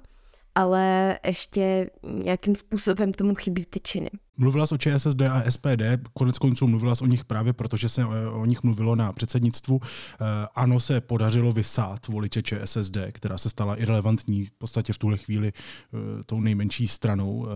ale 0.55 1.19
ještě 1.27 1.91
nějakým 2.05 2.57
způsobem 2.57 3.13
tomu 3.13 3.35
chybí 3.35 3.65
ty 3.65 3.81
činy. 3.81 4.11
Mluvila 4.37 4.67
jsi 4.67 4.75
o 4.75 4.79
ČSSD 4.79 5.23
a 5.23 5.51
SPD, 5.51 5.83
konec 6.13 6.39
konců 6.39 6.67
mluvila 6.67 6.95
jsi 6.95 7.05
o 7.05 7.07
nich 7.07 7.25
právě 7.25 7.53
protože 7.53 7.89
se 7.89 8.07
o 8.33 8.45
nich 8.45 8.63
mluvilo 8.63 8.97
na 8.97 9.13
předsednictvu. 9.13 9.81
E, 9.83 9.87
ano, 10.55 10.81
se 10.81 11.01
podařilo 11.01 11.53
vysát 11.53 12.07
voliče 12.09 12.43
ČSSD, 12.43 12.97
která 13.13 13.39
se 13.39 13.51
stala 13.51 13.77
irrelevantní 13.77 14.47
v 14.47 14.51
podstatě 14.59 14.93
v 14.93 14.99
tuhle 14.99 15.19
chvíli 15.19 15.49
e, 15.49 15.53
tou 16.27 16.41
nejmenší 16.41 16.89
stranou 16.89 17.47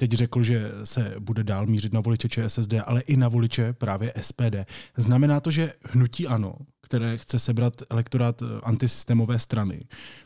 teď 0.00 0.12
řekl, 0.12 0.42
že 0.42 0.72
se 0.84 1.14
bude 1.18 1.44
dál 1.44 1.66
mířit 1.66 1.92
na 1.92 2.00
voliče 2.00 2.28
ČSSD, 2.28 2.74
ale 2.86 3.00
i 3.00 3.16
na 3.16 3.28
voliče 3.28 3.72
právě 3.72 4.12
SPD. 4.20 4.56
Znamená 4.96 5.40
to, 5.40 5.50
že 5.50 5.72
hnutí 5.84 6.26
ANO, 6.26 6.54
které 6.82 7.16
chce 7.16 7.38
sebrat 7.38 7.74
elektorát 7.90 8.42
antisystémové 8.62 9.38
strany, 9.38 9.80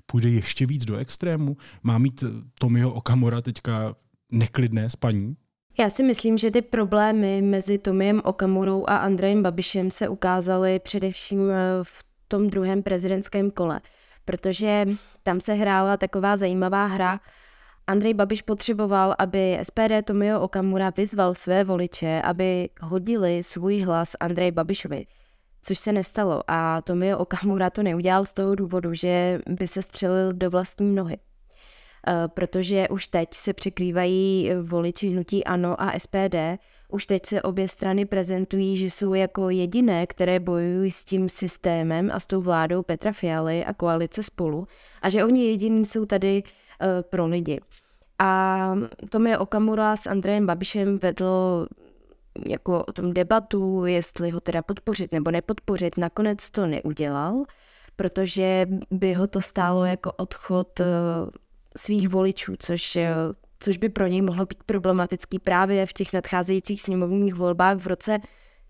půjde 0.06 0.28
ještě 0.28 0.66
víc 0.66 0.84
do 0.84 0.96
extrému? 0.96 1.56
Má 1.82 1.98
mít 1.98 2.24
Tomio 2.58 2.90
Okamora 2.90 3.42
teďka 3.42 3.94
neklidné 4.32 4.90
spaní? 4.90 5.36
Já 5.78 5.90
si 5.90 6.02
myslím, 6.02 6.38
že 6.38 6.50
ty 6.50 6.62
problémy 6.62 7.42
mezi 7.42 7.78
Tomiem 7.78 8.20
Okamurou 8.24 8.84
a 8.88 8.96
Andrejem 8.96 9.42
Babišem 9.42 9.90
se 9.90 10.08
ukázaly 10.08 10.78
především 10.78 11.50
eh, 11.50 11.54
v 11.82 12.04
tom 12.28 12.50
druhém 12.50 12.82
prezidentském 12.82 13.50
kole, 13.50 13.80
protože 14.24 14.86
tam 15.22 15.40
se 15.40 15.54
hrála 15.54 15.96
taková 15.96 16.36
zajímavá 16.36 16.86
hra, 16.86 17.20
Andrej 17.86 18.14
Babiš 18.14 18.42
potřeboval, 18.42 19.14
aby 19.18 19.58
SPD 19.62 20.02
Tomio 20.04 20.40
Okamura 20.40 20.90
vyzval 20.90 21.34
své 21.34 21.64
voliče, 21.64 22.22
aby 22.24 22.68
hodili 22.80 23.42
svůj 23.42 23.80
hlas 23.80 24.16
Andrej 24.20 24.50
Babišovi, 24.50 25.06
což 25.62 25.78
se 25.78 25.92
nestalo 25.92 26.42
a 26.48 26.82
Tomio 26.82 27.18
Okamura 27.18 27.70
to 27.70 27.82
neudělal 27.82 28.26
z 28.26 28.34
toho 28.34 28.54
důvodu, 28.54 28.94
že 28.94 29.40
by 29.48 29.68
se 29.68 29.82
střelil 29.82 30.32
do 30.32 30.50
vlastní 30.50 30.94
nohy. 30.94 31.18
Eh, 32.08 32.28
protože 32.28 32.88
už 32.88 33.06
teď 33.06 33.28
se 33.34 33.52
překrývají 33.52 34.50
voliči 34.62 35.08
hnutí 35.08 35.44
ANO 35.44 35.82
a 35.82 35.98
SPD, 35.98 36.58
už 36.88 37.06
teď 37.06 37.26
se 37.26 37.42
obě 37.42 37.68
strany 37.68 38.04
prezentují, 38.04 38.76
že 38.76 38.86
jsou 38.86 39.14
jako 39.14 39.50
jediné, 39.50 40.06
které 40.06 40.40
bojují 40.40 40.90
s 40.90 41.04
tím 41.04 41.28
systémem 41.28 42.10
a 42.12 42.20
s 42.20 42.26
tou 42.26 42.40
vládou 42.40 42.82
Petra 42.82 43.12
Fialy 43.12 43.64
a 43.64 43.72
koalice 43.72 44.22
spolu 44.22 44.66
a 45.02 45.08
že 45.08 45.24
oni 45.24 45.46
jediní 45.46 45.86
jsou 45.86 46.06
tady 46.06 46.42
pro 47.10 47.26
lidi. 47.26 47.60
A 48.18 48.74
Tomie 49.10 49.38
Okamura 49.38 49.96
s 49.96 50.06
Andrejem 50.06 50.46
Babišem 50.46 50.98
vedl 50.98 51.66
jako 52.46 52.84
o 52.84 52.92
tom 52.92 53.12
debatu, 53.12 53.86
jestli 53.86 54.30
ho 54.30 54.40
teda 54.40 54.62
podpořit 54.62 55.12
nebo 55.12 55.30
nepodpořit. 55.30 55.96
Nakonec 55.96 56.50
to 56.50 56.66
neudělal, 56.66 57.44
protože 57.96 58.66
by 58.90 59.14
ho 59.14 59.26
to 59.26 59.40
stálo 59.40 59.84
jako 59.84 60.12
odchod 60.12 60.80
eh, 60.80 60.84
svých 61.76 62.08
voličů, 62.08 62.54
což, 62.58 62.96
eh, 62.96 63.14
což 63.60 63.78
by 63.78 63.88
pro 63.88 64.06
něj 64.06 64.22
mohlo 64.22 64.46
být 64.46 64.62
problematický 64.62 65.38
právě 65.38 65.86
v 65.86 65.92
těch 65.92 66.12
nadcházejících 66.12 66.82
sněmovních 66.82 67.34
volbách 67.34 67.76
v 67.76 67.86
roce 67.86 68.18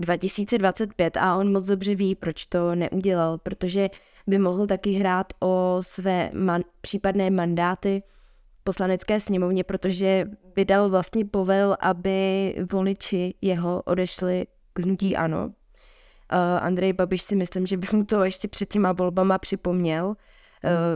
2025 0.01 1.17
a 1.17 1.37
on 1.37 1.53
moc 1.53 1.67
dobře 1.67 1.95
ví, 1.95 2.15
proč 2.15 2.47
to 2.47 2.75
neudělal, 2.75 3.39
protože 3.39 3.89
by 4.27 4.39
mohl 4.39 4.67
taky 4.67 4.93
hrát 4.93 5.27
o 5.41 5.79
své 5.81 6.31
man- 6.35 6.65
případné 6.81 7.31
mandáty 7.31 8.03
poslanecké 8.65 9.21
sněmovně, 9.21 9.65
protože 9.65 10.27
by 10.55 10.65
dal 10.65 10.91
vlastně 10.91 11.25
povel, 11.25 11.77
aby 11.81 12.55
voliči 12.73 13.35
jeho 13.41 13.83
odešli 13.83 14.47
k 14.73 14.81
hnutí 14.81 15.17
ano. 15.17 15.47
Uh, 15.47 16.65
Andrej 16.65 16.93
Babiš 16.93 17.23
si 17.23 17.37
myslím, 17.37 17.67
že 17.67 17.77
by 17.77 17.87
mu 17.93 18.05
to 18.05 18.25
ještě 18.25 18.49
před 18.49 18.69
těma 18.69 18.93
volbama 18.93 19.39
připomněl. 19.39 20.07
Uh, 20.07 20.15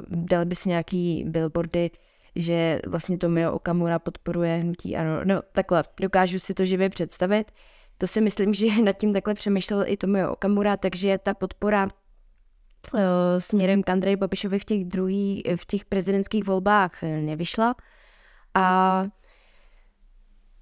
dal 0.09 0.45
by 0.45 0.55
si 0.55 0.69
nějaký 0.69 1.25
billboardy, 1.29 1.91
že 2.37 2.81
vlastně 2.87 3.19
Tomio 3.19 3.53
Okamura 3.53 3.99
podporuje 3.99 4.57
hnutí 4.57 4.97
ano. 4.97 5.21
No 5.25 5.41
takhle, 5.53 5.85
dokážu 6.01 6.39
si 6.39 6.55
to 6.55 6.65
živě 6.65 6.91
představit. 6.91 7.53
To 7.99 8.07
si 8.07 8.21
myslím, 8.21 8.55
že 8.55 8.83
nad 8.83 8.93
tím 8.93 9.13
takhle 9.13 9.35
přemýšlel 9.35 9.85
i 9.87 9.97
Tomio 9.97 10.33
Okamura, 10.33 10.77
takže 10.77 11.19
ta 11.23 11.35
podpora 11.35 11.89
směrem 13.39 13.83
k 13.83 13.91
Andreji 13.91 14.17
Babišovi 14.17 14.59
v 14.59 14.65
těch 14.65 14.85
druhý, 14.85 15.43
v 15.57 15.67
těch 15.67 15.85
prezidentských 15.85 16.45
volbách 16.45 17.03
nevyšla. 17.03 17.75
A 18.55 19.07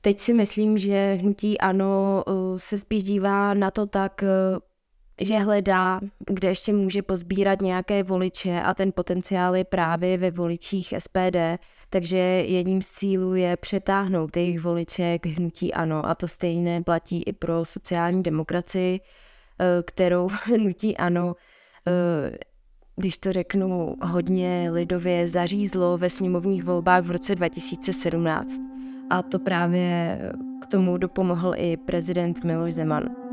teď 0.01 0.19
si 0.19 0.35
myslím, 0.35 0.79
že 0.79 1.15
hnutí 1.15 1.59
ano 1.59 2.25
uh, 2.27 2.59
se 2.59 2.79
spíš 2.79 3.03
dívá 3.03 3.55
na 3.55 3.71
to 3.71 3.87
tak, 3.87 4.25
že 5.21 5.39
hledá, 5.39 6.01
kde 6.27 6.49
ještě 6.49 6.73
může 6.73 7.03
pozbírat 7.03 7.61
nějaké 7.61 8.03
voliče 8.03 8.63
a 8.63 8.75
ten 8.75 8.93
potenciál 8.93 9.57
je 9.57 9.65
právě 9.65 10.19
ve 10.19 10.31
voličích 10.31 10.95
SPD, 10.99 11.37
takže 11.91 12.19
jedním 12.19 12.83
z 12.83 12.93
cílů 12.93 13.35
je 13.35 13.57
přetáhnout 13.57 14.37
jejich 14.37 14.61
voliče 14.61 15.19
k 15.19 15.27
hnutí 15.27 15.75
ANO 15.75 16.07
a 16.07 16.15
to 16.15 16.29
stejné 16.29 16.83
platí 16.83 17.23
i 17.23 17.33
pro 17.33 17.65
sociální 17.65 18.23
demokracii, 18.23 19.01
kterou 19.85 20.29
hnutí 20.45 20.97
ANO 20.97 21.35
Eh, 21.37 21.54
když 22.97 23.19
to 23.19 23.33
řeknu 23.33 23.97
hodně 24.03 24.69
lidově, 24.73 25.29
zařízlo 25.29 25.99
ve 25.99 26.11
sněmovních 26.11 26.65
volbách 26.65 27.05
v 27.05 27.11
roce 27.11 27.35
2017. 27.35 28.61
A 29.11 29.23
to 29.23 29.39
právě 29.39 30.19
k 30.63 30.67
tomu 30.67 30.97
dopomohl 30.99 31.53
i 31.57 31.77
prezident 31.77 32.45
Miloš 32.45 32.75
Zeman. 32.75 33.24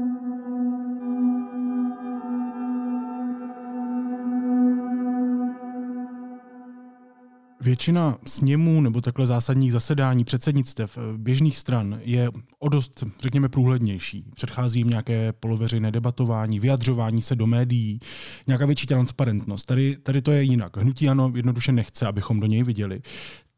Většina 7.62 8.18
sněmů 8.28 8.82
nebo 8.82 9.02
takhle 9.02 9.28
zásadních 9.28 9.72
zasedání 9.72 10.24
předsednictev 10.24 10.98
eh, 10.98 11.18
běžných 11.18 11.58
stran 11.58 12.00
je 12.04 12.30
o 12.60 12.70
dost, 12.70 13.04
řekněme, 13.20 13.50
průhlednější. 13.50 14.26
Předchází 14.36 14.80
jim 14.80 14.90
nějaké 14.90 15.34
poloveřejné 15.34 15.92
debatování, 15.92 16.60
vyjadřování 16.60 17.22
se 17.22 17.36
do 17.36 17.48
médií, 17.48 18.00
nějaká 18.48 18.66
větší 18.66 18.88
transparentnost. 18.88 19.66
Tady, 19.66 19.98
tady 20.04 20.22
to 20.22 20.32
je 20.32 20.44
jinak. 20.44 20.78
Hnutí 20.78 21.10
ano 21.10 21.32
jednoduše 21.36 21.72
nechce, 21.72 22.08
abychom 22.08 22.40
do 22.40 22.48
něj 22.48 22.64
viděli. 22.64 23.02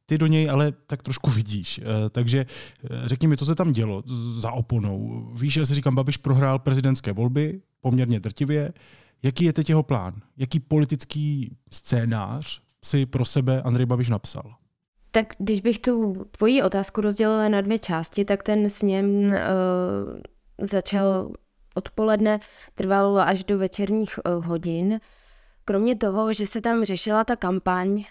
Ty 0.05 0.17
do 0.17 0.27
něj 0.27 0.49
ale 0.49 0.71
tak 0.87 1.03
trošku 1.03 1.31
vidíš. 1.31 1.79
Eh, 1.83 2.09
takže 2.09 2.45
eh, 2.83 2.87
řekni 3.05 3.27
mi, 3.27 3.37
co 3.37 3.45
se 3.45 3.55
tam 3.55 3.71
dělo 3.71 4.03
za 4.39 4.51
oponou. 4.51 5.29
Víš, 5.35 5.57
já 5.57 5.65
si 5.65 5.75
říkám, 5.75 5.95
Babiš 5.95 6.17
prohrál 6.17 6.59
prezidentské 6.59 7.13
volby 7.13 7.61
poměrně 7.81 8.19
drtivě. 8.19 8.73
Jaký 9.23 9.43
je 9.45 9.53
teď 9.53 9.69
jeho 9.69 9.83
plán? 9.83 10.13
Jaký 10.37 10.59
politický 10.59 11.51
scénář 11.71 12.62
si 12.83 13.05
pro 13.05 13.25
sebe 13.25 13.61
Andrej 13.61 13.85
Babiš 13.85 14.09
napsal? 14.09 14.53
Tak 15.11 15.27
když 15.37 15.61
bych 15.61 15.79
tu 15.79 16.25
tvoji 16.31 16.63
otázku 16.63 17.01
rozdělila 17.01 17.49
na 17.49 17.61
dvě 17.61 17.79
části, 17.79 18.25
tak 18.25 18.43
ten 18.43 18.69
sněm 18.69 19.25
uh, 19.25 19.33
začal 20.61 21.31
odpoledne, 21.75 22.39
trval 22.75 23.19
až 23.19 23.43
do 23.43 23.57
večerních 23.57 24.19
uh, 24.25 24.45
hodin. 24.45 24.99
Kromě 25.65 25.95
toho, 25.95 26.33
že 26.33 26.47
se 26.47 26.61
tam 26.61 26.85
řešila 26.85 27.23
ta 27.23 27.35
kampaň, 27.35 28.03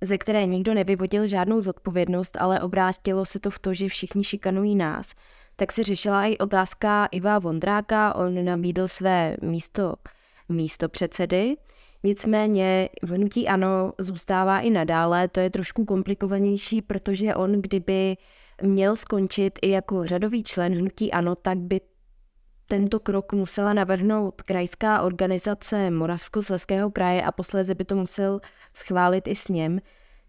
ze 0.00 0.18
které 0.18 0.46
nikdo 0.46 0.74
nevyvodil 0.74 1.26
žádnou 1.26 1.60
zodpovědnost, 1.60 2.36
ale 2.40 2.60
obrátilo 2.60 3.24
se 3.24 3.40
to 3.40 3.50
v 3.50 3.58
to, 3.58 3.74
že 3.74 3.88
všichni 3.88 4.24
šikanují 4.24 4.74
nás, 4.74 5.14
tak 5.56 5.72
se 5.72 5.82
řešila 5.82 6.26
i 6.26 6.38
otázka 6.38 7.06
Iva 7.06 7.38
Vondráka, 7.38 8.14
on 8.14 8.44
nabídl 8.44 8.88
své 8.88 9.36
místo, 9.42 9.94
místo 10.48 10.88
předsedy 10.88 11.56
Nicméně 12.06 12.88
vnutí 13.02 13.48
ano 13.48 13.92
zůstává 13.98 14.60
i 14.60 14.70
nadále, 14.70 15.28
to 15.28 15.40
je 15.40 15.50
trošku 15.50 15.84
komplikovanější, 15.84 16.82
protože 16.82 17.34
on 17.34 17.52
kdyby 17.52 18.16
měl 18.62 18.96
skončit 18.96 19.58
i 19.62 19.70
jako 19.70 20.04
řadový 20.04 20.42
člen 20.42 20.74
hnutí 20.74 21.12
ano, 21.12 21.34
tak 21.34 21.58
by 21.58 21.80
tento 22.66 23.00
krok 23.00 23.32
musela 23.32 23.72
navrhnout 23.72 24.42
krajská 24.42 25.02
organizace 25.02 25.90
Moravskoslezského 25.90 26.90
kraje 26.90 27.22
a 27.22 27.32
posléze 27.32 27.74
by 27.74 27.84
to 27.84 27.96
musel 27.96 28.40
schválit 28.74 29.28
i 29.28 29.34
s 29.34 29.48
ním. 29.48 29.80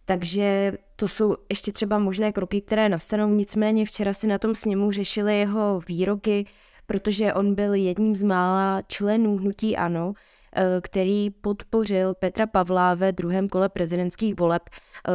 Takže 0.06 0.74
to 0.96 1.08
jsou 1.08 1.36
ještě 1.50 1.72
třeba 1.72 2.00
možné 2.00 2.32
kroky, 2.32 2.62
které 2.62 2.90
nastanou. 2.90 3.30
Nicméně 3.30 3.86
včera 3.86 4.14
si 4.14 4.28
na 4.28 4.38
tom 4.38 4.56
sněmu 4.56 4.92
řešili 4.92 5.40
jeho 5.40 5.82
výroky, 5.88 6.46
protože 6.86 7.34
on 7.34 7.56
byl 7.56 7.74
jedním 7.74 8.16
z 8.16 8.24
mála 8.24 8.82
členů 8.82 9.38
hnutí 9.38 9.78
ANO, 9.78 10.14
který 10.82 11.30
podpořil 11.30 12.14
Petra 12.14 12.48
Pavla 12.48 12.94
ve 12.94 13.12
druhém 13.12 13.50
kole 13.50 13.70
prezidentských 13.70 14.36
voleb. 14.40 14.62
Eh, 14.70 15.14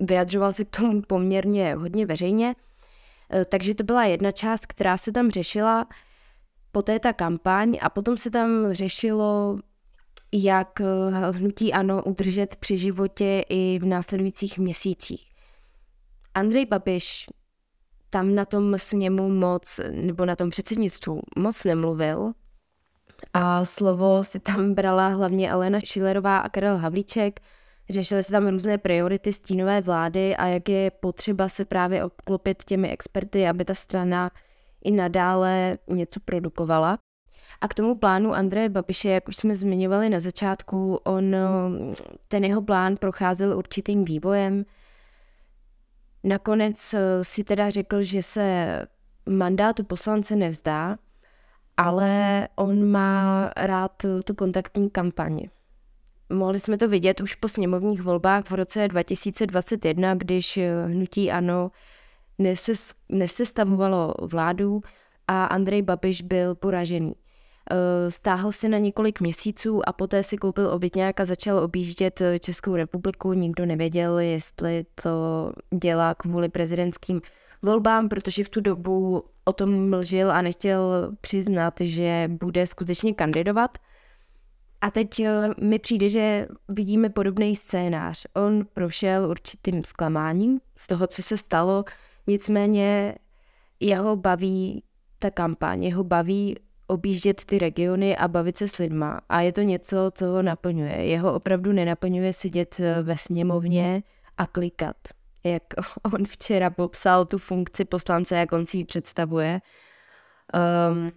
vyjadřoval 0.00 0.52
se 0.52 0.64
k 0.64 0.76
tomu 0.76 1.02
poměrně 1.02 1.74
hodně 1.74 2.06
veřejně, 2.06 2.54
eh, 3.32 3.44
takže 3.44 3.74
to 3.74 3.84
byla 3.84 4.04
jedna 4.04 4.30
část, 4.30 4.66
která 4.66 4.96
se 4.96 5.12
tam 5.12 5.30
řešila. 5.30 5.86
Poté 6.72 6.98
ta 6.98 7.12
kampaň 7.12 7.78
a 7.80 7.90
potom 7.90 8.16
se 8.16 8.30
tam 8.30 8.72
řešilo, 8.72 9.58
jak 10.32 10.80
hnutí 11.30 11.72
ANO 11.72 12.02
udržet 12.04 12.56
při 12.56 12.78
životě 12.78 13.44
i 13.48 13.78
v 13.82 13.84
následujících 13.84 14.58
měsících. 14.58 15.28
Andrej 16.34 16.66
Babiš 16.66 17.26
tam 18.10 18.34
na 18.34 18.44
tom 18.44 18.78
sněmu 18.78 19.28
moc, 19.28 19.80
nebo 19.90 20.24
na 20.24 20.36
tom 20.36 20.50
předsednictvu 20.50 21.20
moc 21.38 21.64
nemluvil, 21.64 22.32
a 23.34 23.64
slovo 23.64 24.22
si 24.22 24.40
tam 24.40 24.74
brala 24.74 25.08
hlavně 25.08 25.52
Alena 25.52 25.80
Šilerová 25.80 26.38
a 26.38 26.48
Karel 26.48 26.76
Havlíček. 26.76 27.40
Řešily 27.90 28.22
se 28.22 28.32
tam 28.32 28.48
různé 28.48 28.78
priority 28.78 29.32
stínové 29.32 29.80
vlády 29.80 30.36
a 30.36 30.46
jak 30.46 30.68
je 30.68 30.90
potřeba 30.90 31.48
se 31.48 31.64
právě 31.64 32.04
obklopit 32.04 32.64
těmi 32.64 32.90
experty, 32.90 33.48
aby 33.48 33.64
ta 33.64 33.74
strana 33.74 34.30
i 34.84 34.90
nadále 34.90 35.78
něco 35.88 36.20
produkovala. 36.20 36.98
A 37.60 37.68
k 37.68 37.74
tomu 37.74 37.94
plánu 37.94 38.34
Andreje 38.34 38.68
Babiše, 38.68 39.08
jak 39.08 39.28
už 39.28 39.36
jsme 39.36 39.56
zmiňovali 39.56 40.08
na 40.08 40.20
začátku, 40.20 40.94
on, 40.94 41.36
ten 42.28 42.44
jeho 42.44 42.62
plán 42.62 42.96
procházel 42.96 43.58
určitým 43.58 44.04
vývojem. 44.04 44.64
Nakonec 46.24 46.94
si 47.22 47.44
teda 47.44 47.70
řekl, 47.70 48.02
že 48.02 48.22
se 48.22 48.78
mandátu 49.28 49.84
poslance 49.84 50.36
nevzdá, 50.36 50.96
ale 51.78 52.48
on 52.56 52.90
má 52.90 53.50
rád 53.56 53.92
tu 54.24 54.34
kontaktní 54.34 54.90
kampaň. 54.90 55.40
Mohli 56.32 56.60
jsme 56.60 56.78
to 56.78 56.88
vidět 56.88 57.20
už 57.20 57.34
po 57.34 57.48
sněmovních 57.48 58.02
volbách 58.02 58.50
v 58.50 58.54
roce 58.54 58.88
2021, 58.88 60.14
když 60.14 60.58
hnutí 60.86 61.30
ANO 61.30 61.70
nesestavovalo 63.08 64.14
vládu 64.22 64.80
a 65.28 65.44
Andrej 65.44 65.82
Babiš 65.82 66.22
byl 66.22 66.54
poražený. 66.54 67.12
Eh, 67.70 68.10
stáhl 68.10 68.52
si 68.52 68.68
na 68.68 68.78
několik 68.78 69.20
měsíců 69.20 69.88
a 69.88 69.92
poté 69.92 70.22
si 70.22 70.36
koupil 70.36 70.70
obytňák 70.70 71.20
a 71.20 71.24
začal 71.24 71.58
objíždět 71.58 72.22
Českou 72.40 72.76
republiku. 72.76 73.32
Nikdo 73.32 73.66
nevěděl, 73.66 74.18
jestli 74.18 74.84
to 75.02 75.10
dělá 75.74 76.14
kvůli 76.14 76.48
prezidentským 76.48 77.20
volbám, 77.62 78.08
protože 78.08 78.44
v 78.44 78.48
tu 78.48 78.60
dobu 78.60 79.24
o 79.44 79.52
tom 79.52 79.90
mlžil 79.90 80.32
a 80.32 80.42
nechtěl 80.42 81.12
přiznat, 81.20 81.74
že 81.80 82.30
bude 82.32 82.66
skutečně 82.66 83.14
kandidovat. 83.14 83.78
A 84.80 84.90
teď 84.90 85.20
eh, 85.20 85.48
mi 85.60 85.78
přijde, 85.78 86.08
že 86.08 86.48
vidíme 86.68 87.10
podobný 87.10 87.56
scénář. 87.56 88.26
On 88.34 88.66
prošel 88.74 89.26
určitým 89.30 89.84
zklamáním 89.84 90.60
z 90.76 90.86
toho, 90.86 91.06
co 91.06 91.22
se 91.22 91.36
stalo, 91.36 91.84
nicméně 92.26 93.14
jeho 93.80 94.16
baví 94.16 94.82
ta 95.18 95.30
kampaň, 95.30 95.84
jeho 95.84 96.04
baví 96.04 96.56
objíždět 96.86 97.44
ty 97.44 97.58
regiony 97.58 98.16
a 98.16 98.28
bavit 98.28 98.56
se 98.56 98.68
s 98.68 98.76
lidma. 98.76 99.20
A 99.28 99.40
je 99.40 99.52
to 99.52 99.60
něco, 99.60 100.10
co 100.14 100.26
ho 100.26 100.42
naplňuje. 100.42 100.94
Jeho 100.94 101.34
opravdu 101.34 101.72
nenaplňuje 101.72 102.32
sedět 102.32 102.80
eh, 102.80 103.02
ve 103.02 103.16
sněmovně 103.16 104.02
a 104.38 104.46
klikat 104.46 104.96
jak 105.44 105.62
on 106.14 106.24
včera 106.24 106.70
popsal 106.70 107.24
tu 107.24 107.38
funkci 107.38 107.84
poslance, 107.84 108.36
jak 108.36 108.52
on 108.52 108.66
si 108.66 108.78
ji 108.78 108.84
představuje. 108.84 109.60
Um, 110.90 111.12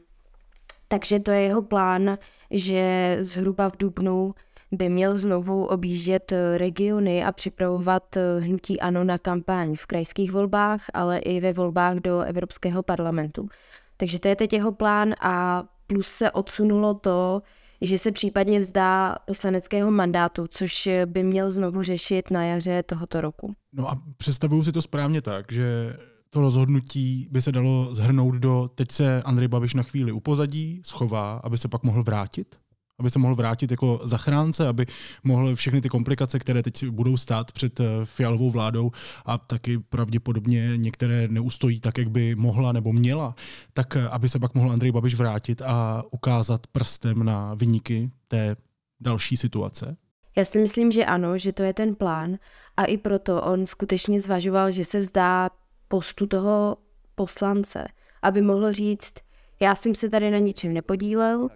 takže 0.88 1.20
to 1.20 1.32
je 1.32 1.42
jeho 1.42 1.62
plán, 1.62 2.18
že 2.52 3.18
zhruba 3.20 3.70
v 3.70 3.78
Dubnu 3.78 4.36
by 4.72 4.90
měl 4.90 5.18
znovu 5.18 5.66
objíždět 5.66 6.34
regiony 6.58 7.24
a 7.24 7.32
připravovat 7.32 8.18
hnutí 8.40 8.80
ANO 8.80 9.04
na 9.04 9.18
kampaň 9.18 9.76
v 9.76 9.86
krajských 9.86 10.32
volbách, 10.32 10.82
ale 10.94 11.20
i 11.20 11.40
ve 11.40 11.54
volbách 11.54 11.98
do 11.98 12.20
Evropského 12.20 12.84
parlamentu. 12.84 13.50
Takže 13.98 14.20
to 14.20 14.28
je 14.28 14.36
teď 14.36 14.54
jeho 14.54 14.72
plán 14.72 15.16
a 15.22 15.64
plus 15.88 16.08
se 16.08 16.32
odsunulo 16.32 16.94
to, 16.94 17.42
že 17.82 17.98
se 17.98 18.12
případně 18.12 18.60
vzdá 18.60 19.16
poslaneckého 19.26 19.92
mandátu, 19.92 20.48
což 20.48 20.90
by 21.06 21.24
měl 21.24 21.52
znovu 21.52 21.84
řešit 21.84 22.32
na 22.32 22.46
jaře 22.46 22.84
tohoto 22.84 23.22
roku. 23.22 23.56
No 23.74 23.90
a 23.90 24.02
představuju 24.18 24.64
si 24.64 24.72
to 24.72 24.82
správně 24.82 25.22
tak, 25.22 25.52
že 25.52 25.98
to 26.30 26.42
rozhodnutí 26.42 27.28
by 27.32 27.42
se 27.42 27.52
dalo 27.52 27.94
zhrnout 27.94 28.36
do 28.36 28.70
teď 28.76 28.92
se 28.92 29.22
Andrej 29.24 29.48
Babiš 29.48 29.74
na 29.74 29.84
chvíli 29.84 30.12
upozadí, 30.12 30.82
schová, 30.86 31.42
aby 31.44 31.58
se 31.58 31.68
pak 31.68 31.84
mohl 31.84 32.04
vrátit? 32.04 32.56
Aby 33.02 33.10
se 33.10 33.20
mohl 33.20 33.36
vrátit 33.36 33.72
jako 33.72 34.00
zachránce, 34.04 34.68
aby 34.68 34.86
mohl 35.24 35.56
všechny 35.56 35.82
ty 35.82 35.90
komplikace, 35.90 36.40
které 36.40 36.64
teď 36.64 36.86
budou 36.86 37.18
stát 37.18 37.52
před 37.52 37.80
eh, 37.80 37.86
fialovou 38.04 38.50
vládou 38.50 38.92
a 39.26 39.38
taky 39.38 39.80
pravděpodobně 39.80 40.78
některé 40.78 41.28
neustojí 41.28 41.80
tak, 41.80 41.98
jak 41.98 42.10
by 42.10 42.36
mohla 42.36 42.72
nebo 42.72 42.94
měla, 42.94 43.36
tak 43.74 43.96
eh, 43.96 44.08
aby 44.08 44.30
se 44.30 44.40
pak 44.40 44.56
mohl 44.56 44.72
Andrej 44.72 44.92
Babiš 44.92 45.16
vrátit 45.16 45.62
a 45.62 46.04
ukázat 46.12 46.68
prstem 46.68 47.24
na 47.24 47.54
vyniky 47.54 48.12
té 48.28 48.56
další 49.00 49.38
situace? 49.38 49.98
Já 50.38 50.46
si 50.46 50.60
myslím, 50.60 50.92
že 50.92 51.06
ano, 51.06 51.38
že 51.38 51.54
to 51.54 51.64
je 51.64 51.74
ten 51.74 51.96
plán 51.96 52.38
a 52.78 52.86
i 52.86 52.98
proto 52.98 53.42
on 53.42 53.66
skutečně 53.66 54.22
zvažoval, 54.22 54.72
že 54.72 54.86
se 54.86 55.00
vzdá 55.00 55.50
postu 55.88 56.28
toho 56.28 56.78
poslance, 57.16 57.88
aby 58.22 58.42
mohl 58.42 58.74
říct, 58.74 59.14
já 59.60 59.76
jsem 59.76 59.96
se 59.96 60.10
tady 60.10 60.32
na 60.32 60.38
ničem 60.38 60.74
nepodílel, 60.74 61.50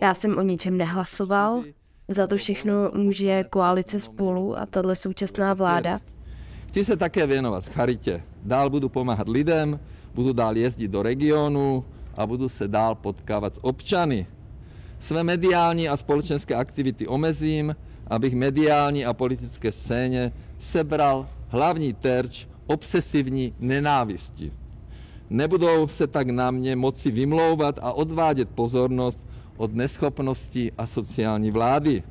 já 0.00 0.14
jsem 0.14 0.38
o 0.38 0.42
ničem 0.42 0.76
nehlasoval, 0.76 1.62
za 2.08 2.26
to 2.26 2.36
všechno 2.36 2.72
může 2.94 3.44
koalice 3.44 4.00
spolu 4.00 4.58
a 4.58 4.66
tahle 4.66 4.94
současná 4.94 5.54
vláda. 5.54 6.00
Chci 6.68 6.84
se 6.84 6.96
také 6.96 7.26
věnovat 7.26 7.64
charitě. 7.68 8.22
Dál 8.42 8.70
budu 8.70 8.88
pomáhat 8.88 9.28
lidem, 9.28 9.80
budu 10.14 10.32
dál 10.32 10.56
jezdit 10.56 10.88
do 10.88 11.02
regionu 11.02 11.84
a 12.14 12.26
budu 12.26 12.48
se 12.48 12.68
dál 12.68 12.94
potkávat 12.94 13.54
s 13.54 13.64
občany. 13.64 14.26
Své 14.98 15.24
mediální 15.24 15.88
a 15.88 15.96
společenské 15.96 16.54
aktivity 16.54 17.06
omezím, 17.06 17.76
abych 18.06 18.34
mediální 18.34 19.04
a 19.04 19.12
politické 19.12 19.72
scéně 19.72 20.32
sebral 20.58 21.28
hlavní 21.48 21.92
terč 21.92 22.46
obsesivní 22.66 23.54
nenávisti. 23.58 24.52
Nebudou 25.30 25.88
se 25.88 26.06
tak 26.06 26.30
na 26.30 26.50
mě 26.50 26.76
moci 26.76 27.10
vymlouvat 27.10 27.78
a 27.82 27.92
odvádět 27.92 28.48
pozornost 28.48 29.26
od 29.58 29.74
neschopnosti 29.74 30.72
a 30.78 30.86
sociální 30.86 31.50
vlády. 31.50 32.02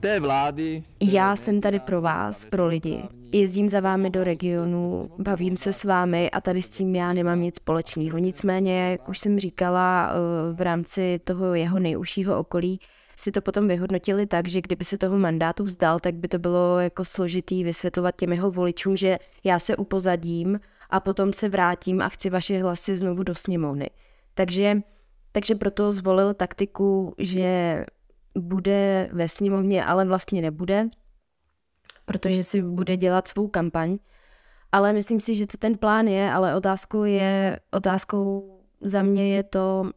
Té 0.00 0.20
vlády... 0.20 0.82
Já 1.00 1.36
jsem 1.36 1.60
tady 1.60 1.80
pro 1.80 2.00
vás, 2.00 2.44
pro 2.44 2.66
lidi. 2.66 3.02
Jezdím 3.32 3.68
za 3.68 3.80
vámi 3.80 4.10
do 4.10 4.24
regionu, 4.24 5.10
bavím 5.18 5.56
se 5.56 5.72
s 5.72 5.84
vámi 5.84 6.30
a 6.30 6.40
tady 6.40 6.62
s 6.62 6.68
tím 6.68 6.94
já 6.94 7.12
nemám 7.12 7.40
nic 7.40 7.56
společného. 7.56 8.18
Nicméně, 8.18 8.90
jak 8.90 9.08
už 9.08 9.18
jsem 9.18 9.38
říkala, 9.38 10.10
eh, 10.10 10.54
v 10.54 10.60
rámci 10.60 11.20
toho 11.24 11.54
jeho 11.54 11.78
nejužšího 11.78 12.38
okolí, 12.38 12.80
si 13.16 13.32
to 13.32 13.40
potom 13.40 13.68
vyhodnotili 13.68 14.26
tak, 14.26 14.48
že 14.48 14.60
kdyby 14.60 14.84
se 14.84 14.98
toho 14.98 15.18
mandátu 15.18 15.64
vzdal, 15.64 16.00
tak 16.00 16.14
by 16.14 16.28
to 16.28 16.38
bylo 16.38 16.80
jako 16.80 17.04
složitý 17.04 17.64
vysvětlovat 17.64 18.16
těm 18.16 18.32
jeho 18.32 18.50
voličům, 18.50 18.96
že 18.96 19.18
já 19.44 19.58
se 19.58 19.76
upozadím 19.76 20.60
a 20.90 21.00
potom 21.00 21.32
se 21.32 21.48
vrátím 21.48 22.00
a 22.02 22.08
chci 22.08 22.30
vaše 22.30 22.62
hlasy 22.62 22.96
znovu 22.96 23.22
do 23.22 23.34
sněmovny. 23.34 23.90
Takže 24.34 24.80
takže 25.36 25.54
proto 25.54 25.92
zvolil 25.92 26.34
taktiku, 26.34 27.14
že 27.18 27.84
bude 28.38 29.10
ve 29.12 29.28
sněmovně, 29.28 29.84
ale 29.84 30.04
vlastně 30.04 30.42
nebude, 30.42 30.88
protože 32.04 32.44
si 32.44 32.62
bude 32.62 32.96
dělat 32.96 33.28
svou 33.28 33.48
kampaň. 33.48 33.98
Ale 34.72 34.92
myslím 34.92 35.20
si, 35.20 35.34
že 35.34 35.46
to 35.46 35.56
ten 35.56 35.78
plán 35.78 36.06
je, 36.06 36.32
ale 36.32 36.56
otázkou 36.56 37.04
je, 37.04 37.60
otázkou 37.70 38.58
za 38.80 39.02
mě 39.02 39.28
je 39.28 39.42
to, 39.42 39.90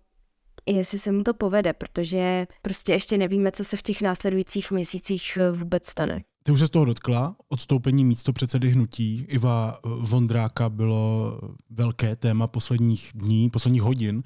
jestli 0.66 1.00
se 1.00 1.12
mu 1.12 1.24
to 1.24 1.34
povede, 1.34 1.74
protože 1.74 2.48
prostě 2.62 2.94
ještě 2.94 3.18
nevíme, 3.18 3.52
co 3.52 3.64
se 3.64 3.78
v 3.78 3.82
těch 3.82 4.02
následujících 4.02 4.72
měsících 4.72 5.38
vůbec 5.52 5.86
stane. 5.86 6.24
Ty 6.44 6.52
už 6.52 6.60
se 6.60 6.68
z 6.68 6.70
toho 6.70 6.86
dotkla. 6.86 7.36
Odstoupení 7.50 8.06
místo 8.06 8.34
předsedy 8.34 8.70
hnutí 8.70 9.26
Iva 9.28 9.80
Vondráka 9.84 10.70
bylo 10.70 11.34
velké 11.70 12.16
téma 12.16 12.48
posledních 12.48 13.12
dní, 13.16 13.50
posledních 13.50 13.82
hodin. 13.82 14.24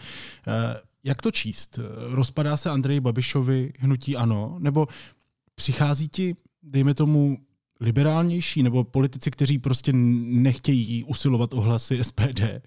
Jak 1.03 1.21
to 1.21 1.31
číst? 1.31 1.79
Rozpadá 2.09 2.57
se 2.57 2.69
Andrej 2.69 2.99
Babišovi 2.99 3.73
hnutí 3.79 4.15
ano? 4.15 4.55
Nebo 4.59 4.87
přichází 5.55 6.07
ti, 6.07 6.35
dejme 6.63 6.93
tomu, 6.93 7.37
liberálnější 7.83 8.63
nebo 8.63 8.83
politici, 8.83 9.31
kteří 9.31 9.59
prostě 9.59 9.91
nechtějí 9.93 11.03
usilovat 11.03 11.53
o 11.53 11.61
hlasy 11.61 11.99
SPD, 12.01 12.41
eh, 12.41 12.61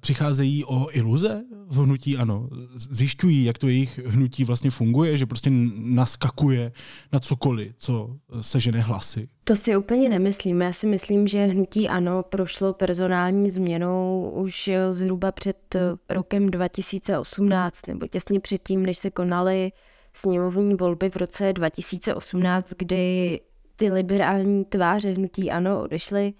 přicházejí 0.00 0.64
o 0.64 0.86
iluze 0.90 1.42
v 1.66 1.84
hnutí 1.84 2.16
ano. 2.16 2.48
Zjišťují, 2.74 3.44
jak 3.44 3.58
to 3.58 3.68
jejich 3.68 4.00
hnutí 4.06 4.44
vlastně 4.44 4.70
funguje, 4.70 5.16
že 5.16 5.26
prostě 5.26 5.50
naskakuje 5.74 6.72
na 7.12 7.18
cokoliv, 7.18 7.72
co 7.76 8.16
sežene 8.40 8.80
hlasy. 8.80 9.28
To 9.44 9.56
si 9.56 9.76
úplně 9.76 10.08
nemyslím. 10.08 10.62
Já 10.62 10.72
si 10.72 10.86
myslím, 10.86 11.28
že 11.28 11.46
hnutí 11.46 11.88
ano 11.88 12.22
prošlo 12.22 12.72
personální 12.72 13.50
změnou 13.50 14.30
už 14.36 14.70
zhruba 14.90 15.32
před 15.32 15.76
rokem 16.10 16.50
2018 16.50 17.86
nebo 17.86 18.06
těsně 18.06 18.40
předtím, 18.40 18.86
než 18.86 18.98
se 18.98 19.10
konaly 19.10 19.72
sněmovní 20.14 20.74
volby 20.74 21.10
v 21.10 21.16
roce 21.16 21.52
2018, 21.52 22.72
kdy 22.78 23.40
ty 23.82 23.90
liberální 23.90 24.64
tváře 24.64 25.10
hnutí 25.10 25.50
ano 25.50 25.82
odešly. 25.82 26.32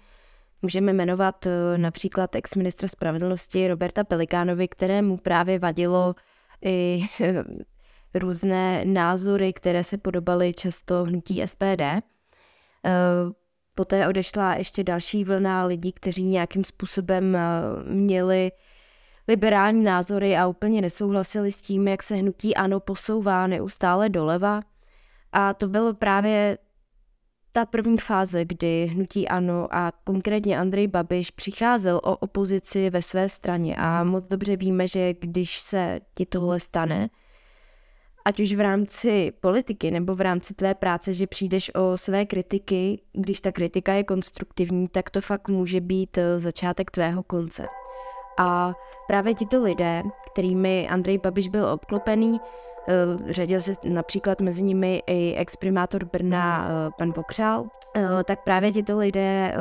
Můžeme 0.61 0.93
jmenovat 0.93 1.45
eh, 1.45 1.77
například 1.77 2.35
ex-ministra 2.35 2.87
spravedlnosti 2.87 3.67
Roberta 3.67 4.03
Pelikánovi, 4.03 4.67
kterému 4.67 5.17
právě 5.17 5.59
vadilo 5.59 6.15
i 6.65 7.01
různé 8.13 8.85
názory, 8.85 9.53
které 9.53 9.83
se 9.83 9.97
podobaly 9.97 10.53
často 10.53 11.03
hnutí 11.03 11.41
SPD. 11.45 11.81
Eh, 11.81 12.01
poté 13.75 14.07
odešla 14.07 14.55
ještě 14.55 14.83
další 14.83 15.23
vlna 15.23 15.65
lidí, 15.65 15.91
kteří 15.91 16.23
nějakým 16.23 16.63
způsobem 16.63 17.35
eh, 17.35 17.41
měli 17.93 18.51
liberální 19.27 19.83
názory 19.83 20.37
a 20.37 20.47
úplně 20.47 20.81
nesouhlasili 20.81 21.51
s 21.51 21.61
tím, 21.61 21.87
jak 21.87 22.03
se 22.03 22.15
hnutí 22.15 22.55
ANO 22.55 22.79
posouvá 22.79 23.47
neustále 23.47 24.09
doleva. 24.09 24.61
A 25.31 25.53
to 25.53 25.67
bylo 25.67 25.93
právě 25.93 26.57
ta 27.53 27.65
první 27.65 27.97
fáze, 27.97 28.45
kdy 28.45 28.85
hnutí 28.85 29.27
ANO 29.27 29.67
a 29.71 29.91
konkrétně 30.03 30.59
Andrej 30.59 30.87
Babiš 30.87 31.31
přicházel 31.31 31.97
o 32.03 32.17
opozici 32.17 32.89
ve 32.89 33.01
své 33.01 33.29
straně 33.29 33.75
a 33.75 34.03
moc 34.03 34.27
dobře 34.27 34.55
víme, 34.55 34.87
že 34.87 35.13
když 35.13 35.59
se 35.59 35.99
ti 36.15 36.25
tohle 36.25 36.59
stane, 36.59 37.09
ať 38.25 38.39
už 38.39 38.53
v 38.53 38.59
rámci 38.59 39.31
politiky 39.39 39.91
nebo 39.91 40.15
v 40.15 40.21
rámci 40.21 40.53
tvé 40.53 40.75
práce, 40.75 41.13
že 41.13 41.27
přijdeš 41.27 41.71
o 41.75 41.97
své 41.97 42.25
kritiky, 42.25 43.01
když 43.13 43.41
ta 43.41 43.51
kritika 43.51 43.93
je 43.93 44.03
konstruktivní, 44.03 44.87
tak 44.87 45.09
to 45.09 45.21
fakt 45.21 45.49
může 45.49 45.81
být 45.81 46.17
eh, 46.17 46.39
začátek 46.39 46.91
tvého 46.91 47.23
konce. 47.23 47.67
A 48.39 48.73
právě 49.07 49.33
tito 49.33 49.63
lidé, 49.63 50.03
kterými 50.31 50.87
Andrej 50.87 51.17
Babiš 51.17 51.47
byl 51.47 51.65
obklopený, 51.65 52.39
řadil 53.29 53.61
se 53.61 53.75
například 53.83 54.41
mezi 54.41 54.63
nimi 54.63 55.03
i 55.07 55.35
exprimátor 55.35 56.05
Brna 56.05 56.67
eh, 56.67 56.91
pan 56.97 57.11
Vokřál, 57.11 57.65
eh, 57.95 58.23
tak 58.23 58.43
právě 58.43 58.71
tito 58.71 58.97
lidé 58.97 59.57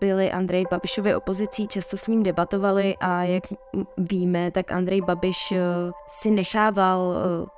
byli 0.00 0.32
Andrej 0.32 0.64
Babišovi 0.70 1.14
opozicí, 1.14 1.66
často 1.66 1.96
s 1.96 2.06
ním 2.06 2.22
debatovali 2.22 2.96
a 3.00 3.22
jak 3.22 3.44
víme, 3.96 4.50
tak 4.50 4.72
Andrej 4.72 5.00
Babiš 5.00 5.54
si 6.08 6.30
nechával 6.30 7.14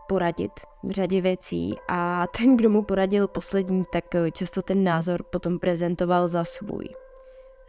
poradit 0.09 0.53
v 0.83 0.91
řadě 0.91 1.21
věcí 1.21 1.77
a 1.89 2.27
ten, 2.39 2.57
kdo 2.57 2.71
mu 2.71 2.83
poradil 2.83 3.29
poslední, 3.29 3.85
tak 3.93 4.05
často 4.33 4.63
ten 4.63 4.85
názor 4.85 5.23
potom 5.23 5.59
prezentoval 5.59 6.29
za 6.29 6.45
svůj. 6.45 6.89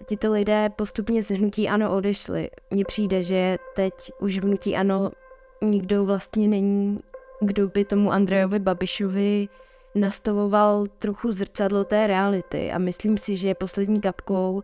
Tito 0.05 0.31
lidé 0.31 0.69
postupně 0.75 1.23
z 1.23 1.31
hnutí 1.31 1.69
ANO 1.69 1.95
odešli. 1.95 2.49
Mně 2.71 2.85
přijde, 2.85 3.23
že 3.23 3.57
teď 3.75 3.93
už 4.19 4.39
v 4.39 4.43
hnutí 4.43 4.75
ANO 4.75 5.11
nikdo 5.61 6.05
vlastně 6.05 6.47
není 6.47 6.97
kdo 7.41 7.67
by 7.67 7.85
tomu 7.85 8.11
Andrejovi 8.11 8.59
Babišovi 8.59 9.47
nastavoval 9.95 10.85
trochu 10.99 11.31
zrcadlo 11.31 11.83
té 11.83 12.07
reality 12.07 12.71
a 12.71 12.77
myslím 12.77 13.17
si, 13.17 13.37
že 13.37 13.55
poslední 13.55 14.01
kapkou 14.01 14.63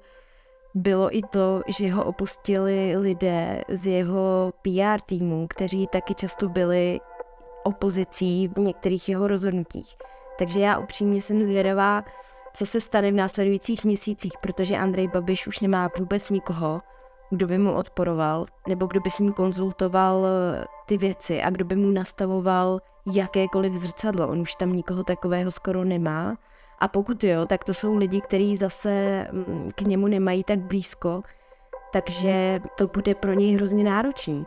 bylo 0.76 1.18
i 1.18 1.22
to, 1.22 1.62
že 1.78 1.92
ho 1.92 2.06
opustili 2.06 2.98
lidé 2.98 3.62
z 3.70 3.88
jeho 3.88 4.54
PR 4.62 5.02
týmu, 5.06 5.48
kteří 5.48 5.88
taky 5.88 6.16
často 6.16 6.50
byli 6.50 7.00
opozicí 7.64 8.48
v 8.48 8.58
některých 8.60 9.10
jeho 9.10 9.28
rozhodnutích. 9.28 9.96
Takže 10.40 10.60
já 10.60 10.78
upřímně 10.78 11.22
jsem 11.22 11.44
zvědavá, 11.44 12.04
co 12.54 12.66
se 12.66 12.82
stane 12.82 13.12
v 13.12 13.16
následujících 13.16 13.86
měsících, 13.86 14.34
protože 14.42 14.78
Andrej 14.78 15.08
Babiš 15.08 15.48
už 15.48 15.60
nemá 15.60 15.90
vůbec 16.00 16.30
nikoho, 16.30 16.82
kdo 17.30 17.48
by 17.48 17.58
mu 17.58 17.74
odporoval, 17.74 18.46
nebo 18.68 18.86
kdo 18.86 19.00
by 19.00 19.12
s 19.12 19.20
ním 19.20 19.34
konzultoval 19.34 20.26
eh, 20.26 20.66
ty 20.86 20.98
věci 20.98 21.42
a 21.42 21.50
kdo 21.50 21.66
by 21.66 21.76
mu 21.76 21.92
nastavoval 21.92 22.80
jakékoliv 23.14 23.74
zrcadlo. 23.74 24.28
On 24.28 24.42
už 24.42 24.56
tam 24.56 24.74
nikoho 24.74 25.04
takového 25.04 25.52
skoro 25.52 25.84
nemá. 25.84 26.38
A 26.80 26.88
pokud 26.88 27.24
jo, 27.24 27.46
tak 27.46 27.64
to 27.64 27.74
jsou 27.74 27.96
lidi, 27.96 28.22
kteří 28.22 28.56
zase 28.56 29.28
mm, 29.32 29.72
k 29.76 29.82
němu 29.82 30.08
nemají 30.08 30.44
tak 30.44 30.60
blízko, 30.60 31.22
takže 31.94 32.62
to 32.78 32.88
bude 32.88 33.16
pro 33.16 33.34
něj 33.34 33.56
hrozně 33.56 33.84
náročný. 33.84 34.46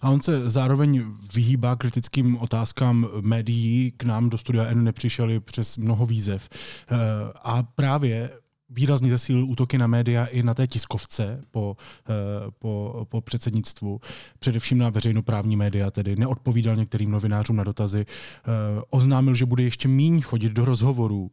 A 0.00 0.10
on 0.10 0.22
se 0.22 0.50
zároveň 0.50 1.04
vyhýbá 1.34 1.76
kritickým 1.76 2.38
otázkám 2.38 3.08
médií. 3.20 3.92
K 3.96 4.04
nám 4.04 4.30
do 4.30 4.38
studia 4.38 4.64
N 4.64 4.84
nepřišeli 4.84 5.40
přes 5.40 5.76
mnoho 5.76 6.06
výzev. 6.06 6.48
Eh, 6.52 6.96
a 7.42 7.62
právě 7.62 8.30
výrazně 8.72 9.10
zesílil 9.10 9.44
útoky 9.44 9.78
na 9.78 9.86
média 9.86 10.24
i 10.24 10.42
na 10.42 10.54
té 10.54 10.66
tiskovce 10.66 11.40
po, 11.50 11.76
eh, 12.08 12.50
po, 12.58 13.06
po 13.08 13.20
předsednictvu, 13.20 14.00
především 14.38 14.78
na 14.78 14.90
veřejnoprávní 14.90 15.56
média, 15.56 15.90
tedy 15.90 16.16
neodpovídal 16.16 16.76
některým 16.76 17.10
novinářům 17.10 17.56
na 17.56 17.64
dotazy, 17.64 18.06
eh, 18.06 18.82
oznámil, 18.90 19.34
že 19.34 19.46
bude 19.46 19.62
ještě 19.62 19.88
míň 19.88 20.20
chodit 20.20 20.52
do 20.52 20.64
rozhovorů. 20.64 21.30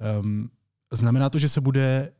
Ehm, 0.00 0.48
znamená 0.92 1.30
to, 1.30 1.38
že 1.38 1.48
se 1.48 1.60
bude 1.60 2.12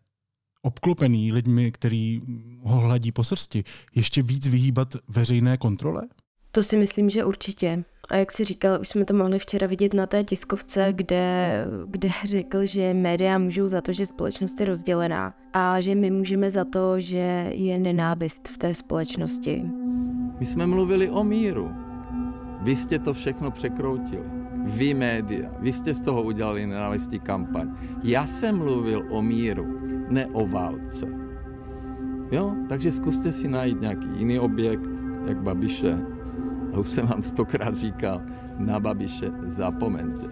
obklopený 0.63 1.33
lidmi, 1.33 1.73
který 1.73 2.21
ho 2.63 2.81
hladí 2.81 3.13
po 3.13 3.25
srsti, 3.25 3.65
ještě 3.95 4.23
víc 4.23 4.47
vyhýbat 4.47 4.97
veřejné 5.09 5.57
kontrole? 5.57 6.03
To 6.51 6.63
si 6.63 6.77
myslím, 6.77 7.11
že 7.11 7.25
určitě. 7.25 7.85
A 8.11 8.17
jak 8.17 8.33
si 8.33 8.45
říkal, 8.45 8.81
už 8.81 8.89
jsme 8.89 9.05
to 9.05 9.15
mohli 9.15 9.39
včera 9.39 9.67
vidět 9.67 9.95
na 9.95 10.07
té 10.07 10.25
tiskovce, 10.25 10.89
kde, 10.93 11.67
kde 11.87 12.09
řekl, 12.25 12.67
že 12.67 12.95
média 12.95 13.39
můžou 13.39 13.69
za 13.69 13.81
to, 13.81 13.93
že 13.93 14.07
společnost 14.07 14.61
je 14.61 14.67
rozdělená 14.67 15.35
a 15.53 15.81
že 15.81 15.95
my 15.95 16.11
můžeme 16.11 16.51
za 16.51 16.65
to, 16.65 17.01
že 17.01 17.51
je 17.53 17.79
nenávist 17.79 18.49
v 18.49 18.59
té 18.59 18.75
společnosti. 18.75 19.65
My 20.41 20.47
jsme 20.47 20.67
mluvili 20.67 21.11
o 21.11 21.25
míru. 21.25 21.71
Vy 22.61 22.77
jste 22.77 22.99
to 22.99 23.15
všechno 23.15 23.51
překroutili. 23.51 24.25
Vy 24.65 24.95
média, 24.95 25.51
vy 25.61 25.73
jste 25.73 25.95
z 25.95 26.01
toho 26.01 26.23
udělali 26.23 26.67
nenávistní 26.67 27.21
kampaň. 27.21 27.77
Já 28.03 28.27
jsem 28.27 28.59
mluvil 28.59 29.07
o 29.11 29.23
míru, 29.23 29.81
ne 30.09 30.27
o 30.27 30.47
válce. 30.47 31.07
Jo, 32.33 32.55
takže 32.69 32.93
zkuste 32.93 33.33
si 33.33 33.49
najít 33.49 33.81
nějaký 33.81 34.09
jiný 34.17 34.39
objekt, 34.39 34.91
jak 35.27 35.43
Babiše, 35.43 35.99
a 36.75 36.79
už 36.79 36.89
jsem 36.89 37.07
vám 37.07 37.23
stokrát 37.23 37.77
říkal, 37.77 38.21
na 38.59 38.81
Babiše 38.81 39.31
zapomeňte. 39.47 40.27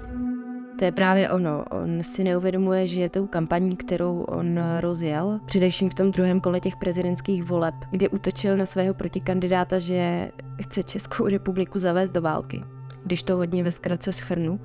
To 0.79 0.85
je 0.85 0.93
právě 0.93 1.31
ono. 1.31 1.65
On 1.71 2.03
si 2.03 2.25
neuvědomuje, 2.25 2.87
že 2.87 3.01
je 3.01 3.09
tou 3.09 3.27
kampaní, 3.27 3.77
kterou 3.77 4.21
on 4.21 4.61
rozjel, 4.81 5.41
především 5.47 5.91
v 5.91 5.95
tom 5.95 6.11
druhém 6.11 6.41
kole 6.41 6.61
těch 6.61 6.77
prezidentských 6.77 7.45
voleb, 7.45 7.75
kde 7.91 8.09
útočil 8.09 8.57
na 8.57 8.67
svého 8.67 8.95
protikandidáta, 8.95 9.79
že 9.79 10.31
chce 10.63 10.83
Českou 10.83 11.27
republiku 11.27 11.79
zavést 11.79 12.11
do 12.11 12.23
války. 12.23 12.65
Když 13.05 13.23
to 13.23 13.37
hodně 13.37 13.65
ve 13.65 13.73
zkratce 13.73 14.13
schrnu, 14.13 14.61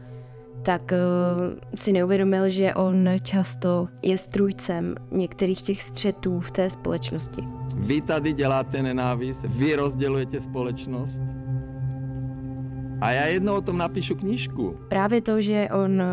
tak 0.64 0.82
uh, 0.82 1.60
si 1.76 1.94
neuvědomil, 1.94 2.50
že 2.50 2.74
on 2.74 3.10
často 3.24 3.88
je 4.02 4.18
strůjcem 4.18 4.96
některých 5.12 5.62
těch 5.62 5.84
střetů 5.84 6.40
v 6.40 6.52
té 6.52 6.70
společnosti. 6.70 7.42
Vy 7.76 8.02
tady 8.02 8.34
děláte 8.34 8.84
nenávist, 8.84 9.46
vy 9.50 9.76
rozdělujete 9.76 10.42
společnost, 10.42 11.22
a 13.02 13.12
já 13.12 13.26
jednou 13.26 13.56
o 13.56 13.62
tom 13.62 13.78
napíšu 13.78 14.16
knížku. 14.16 14.78
Právě 14.88 15.22
to, 15.22 15.42
že 15.42 15.70
on 15.74 16.04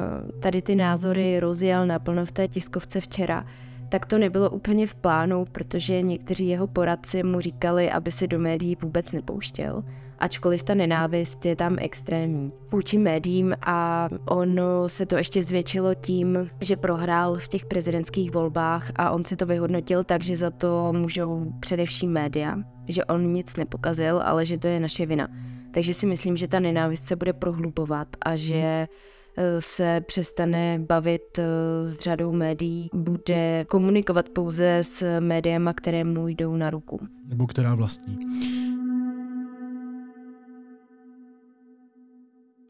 tady 0.41 0.63
ty 0.63 0.75
názory 0.75 1.41
rozjel 1.41 1.87
naplno 1.87 2.27
v 2.27 2.33
té 2.33 2.49
tiskovce 2.49 3.01
včera, 3.01 3.45
tak 3.89 4.07
to 4.07 4.19
nebylo 4.19 4.51
úplně 4.51 4.87
v 4.87 4.95
plánu, 4.95 5.45
protože 5.53 6.03
někteří 6.03 6.49
jeho 6.49 6.67
poradci 6.67 7.23
mu 7.23 7.41
říkali, 7.41 7.91
aby 7.91 8.11
se 8.11 8.27
do 8.27 8.39
médií 8.39 8.77
vůbec 8.83 9.13
nepouštěl, 9.13 9.85
ačkoliv 10.19 10.63
ta 10.63 10.75
nenávist 10.75 11.47
je 11.47 11.57
tam 11.57 11.77
extrémní 11.81 12.53
vůči 12.73 12.99
médiím 12.99 13.55
a 13.63 14.09
ono 14.29 14.89
se 14.89 15.07
to 15.07 15.17
ještě 15.17 15.43
zvětšilo 15.43 15.95
tím, 15.95 16.51
že 16.61 16.77
prohrál 16.77 17.37
v 17.37 17.49
těch 17.49 17.65
prezidentských 17.65 18.31
volbách 18.31 18.91
a 18.97 19.11
on 19.11 19.25
si 19.25 19.37
to 19.37 19.47
vyhodnotil 19.47 20.05
tak, 20.05 20.23
že 20.23 20.37
za 20.37 20.51
to 20.51 20.93
můžou 20.93 21.53
především 21.61 22.13
média, 22.13 22.59
že 22.89 23.05
on 23.05 23.33
nic 23.33 23.57
nepokazil, 23.57 24.23
ale 24.25 24.47
že 24.47 24.59
to 24.59 24.67
je 24.67 24.81
naše 24.81 25.07
vina. 25.07 25.29
Takže 25.75 25.95
si 25.95 26.07
myslím, 26.07 26.37
že 26.37 26.49
ta 26.49 26.61
nenávist 26.61 27.07
se 27.07 27.17
bude 27.17 27.33
prohlubovat 27.33 28.09
a 28.23 28.37
že 28.37 28.89
eh, 29.37 29.61
se 29.61 30.01
přestane 30.01 30.79
bavit 30.89 31.39
eh, 31.39 31.45
s 31.85 31.99
řadou 31.99 32.33
médií, 32.33 32.91
bude 32.93 33.65
komunikovat 33.69 34.29
pouze 34.29 34.79
s 34.79 35.21
médiama, 35.21 35.73
které 35.73 36.05
mu 36.05 36.29
jdou 36.29 36.57
na 36.57 36.71
ruku. 36.71 37.01
Nebo 37.27 37.47
která 37.47 37.75
vlastní. 37.75 38.19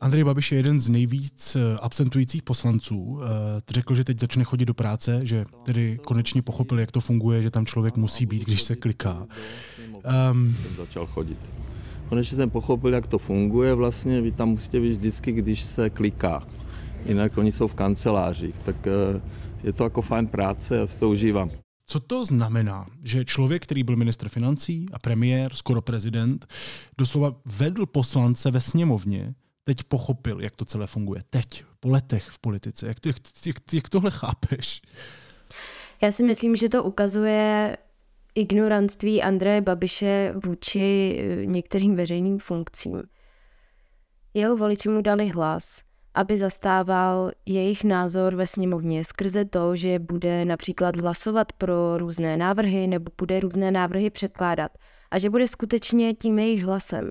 Andrej 0.01 0.25
Babiš 0.25 0.53
je 0.53 0.59
jeden 0.59 0.81
z 0.81 0.89
nejvíc 0.89 1.57
eh, 1.57 1.79
absentujících 1.83 2.43
poslanců. 2.43 3.21
Řekl, 3.71 3.95
že 3.95 4.05
teď 4.05 4.21
začne 4.21 4.45
chodit 4.45 4.67
do 4.67 4.75
práce, 4.75 5.21
že 5.23 5.45
tedy 5.63 5.99
konečně 6.05 6.43
pochopil, 6.43 6.79
jak 6.79 6.93
to 6.93 7.01
funguje, 7.01 7.43
že 7.43 7.51
tam 7.51 7.67
člověk 7.67 7.97
musí 7.97 8.27
být, 8.27 8.45
když 8.45 8.63
se 8.63 8.77
kliká. 8.77 9.27
Um, 10.33 10.57
začal 10.77 11.07
chodit 11.07 11.39
konečně 12.15 12.37
jsem 12.37 12.51
pochopil, 12.51 12.95
jak 12.95 13.07
to 13.07 13.19
funguje 13.19 13.75
vlastně, 13.75 14.21
vy 14.21 14.33
tam 14.33 14.49
musíte 14.49 14.81
být 14.81 14.91
vždycky, 14.91 15.33
když 15.33 15.63
se 15.63 15.91
kliká. 15.91 16.47
Jinak 17.07 17.39
oni 17.39 17.53
jsou 17.53 17.69
v 17.69 17.75
kancelářích, 17.75 18.59
tak 18.59 18.87
eh, 18.87 19.21
je 19.65 19.73
to 19.73 19.85
jako 19.85 20.03
fajn 20.03 20.27
práce, 20.27 20.77
já 20.77 20.87
si 20.87 20.99
to 20.99 21.11
užívám. 21.11 21.51
Co 21.87 22.01
to 22.01 22.25
znamená, 22.25 22.87
že 23.03 23.25
člověk, 23.25 23.63
který 23.63 23.83
byl 23.83 23.97
ministr 23.97 24.29
financí 24.29 24.87
a 24.93 24.99
premiér, 24.99 25.55
skoro 25.55 25.83
prezident, 25.83 26.47
doslova 26.99 27.35
vedl 27.45 27.87
poslance 27.87 28.51
ve 28.51 28.61
sněmovně, 28.61 29.35
teď 29.65 29.85
pochopil, 29.85 30.41
jak 30.41 30.57
to 30.57 30.65
celé 30.65 30.87
funguje. 30.87 31.23
Teď, 31.31 31.65
po 31.81 31.89
letech 31.89 32.29
v 32.29 32.39
politice. 32.39 32.87
Jak, 32.87 33.07
jak, 33.07 33.17
jak, 33.47 33.57
jak 33.73 33.89
tohle 33.89 34.11
chápeš? 34.11 34.83
Já 36.03 36.13
si 36.13 36.23
myslím, 36.23 36.57
že 36.57 36.69
to 36.69 36.83
ukazuje 36.83 37.77
ignorantství 38.35 39.23
Andreje 39.23 39.61
Babiše 39.61 40.35
vůči 40.45 41.17
eh, 41.19 41.47
některým 41.47 41.97
veřejným 41.97 42.39
funkcím. 42.39 43.03
Jeho 44.35 44.57
voliči 44.57 44.89
mu 44.89 45.03
dali 45.03 45.29
hlas, 45.29 45.83
aby 46.15 46.39
zastával 46.39 47.31
jejich 47.47 47.85
názor 47.85 48.35
ve 48.35 48.47
sněmovně 48.47 49.05
skrze 49.05 49.45
to, 49.45 49.77
že 49.77 49.99
bude 49.99 50.45
například 50.45 50.97
hlasovat 50.97 51.53
pro 51.53 51.99
různé 51.99 52.37
návrhy 52.37 52.87
nebo 52.87 53.11
bude 53.19 53.41
různé 53.41 53.71
návrhy 53.71 54.11
předkládat 54.11 54.71
a 55.11 55.19
že 55.19 55.31
bude 55.31 55.49
skutečně 55.49 56.15
tím 56.15 56.39
jejich 56.39 56.65
hlasem. 56.65 57.11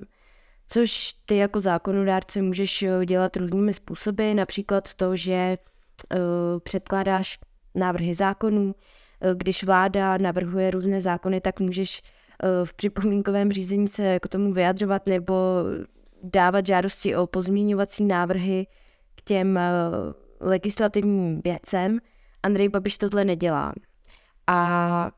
Což 0.68 1.12
ty 1.26 1.36
jako 1.36 1.60
zákonodárce 1.60 2.42
můžeš 2.42 2.82
eh, 2.82 3.06
dělat 3.06 3.36
různými 3.36 3.74
způsoby, 3.74 4.34
například 4.34 4.94
to, 4.94 5.16
že 5.16 5.58
uh, 6.14 6.18
předkládáš 6.62 7.38
návrhy 7.74 8.14
zákonů, 8.14 8.74
když 9.34 9.64
vláda 9.64 10.18
navrhuje 10.18 10.70
různé 10.70 11.00
zákony, 11.00 11.40
tak 11.40 11.60
můžeš 11.60 12.02
eh, 12.02 12.46
v 12.64 12.74
připomínkovém 12.74 13.52
řízení 13.52 13.88
se 13.88 14.20
k 14.20 14.28
tomu 14.28 14.52
vyjadřovat 14.52 15.06
nebo 15.06 15.34
dávat 16.22 16.66
žádosti 16.66 17.16
o 17.16 17.26
pozměňovací 17.26 18.04
návrhy 18.04 18.66
k 19.14 19.22
těm 19.22 19.58
eh, 19.58 19.70
legislativním 20.40 21.40
věcem. 21.44 21.98
Andrej 22.42 22.68
Babiš 22.68 22.98
tohle 22.98 23.24
nedělá. 23.24 23.72
A 24.46 25.10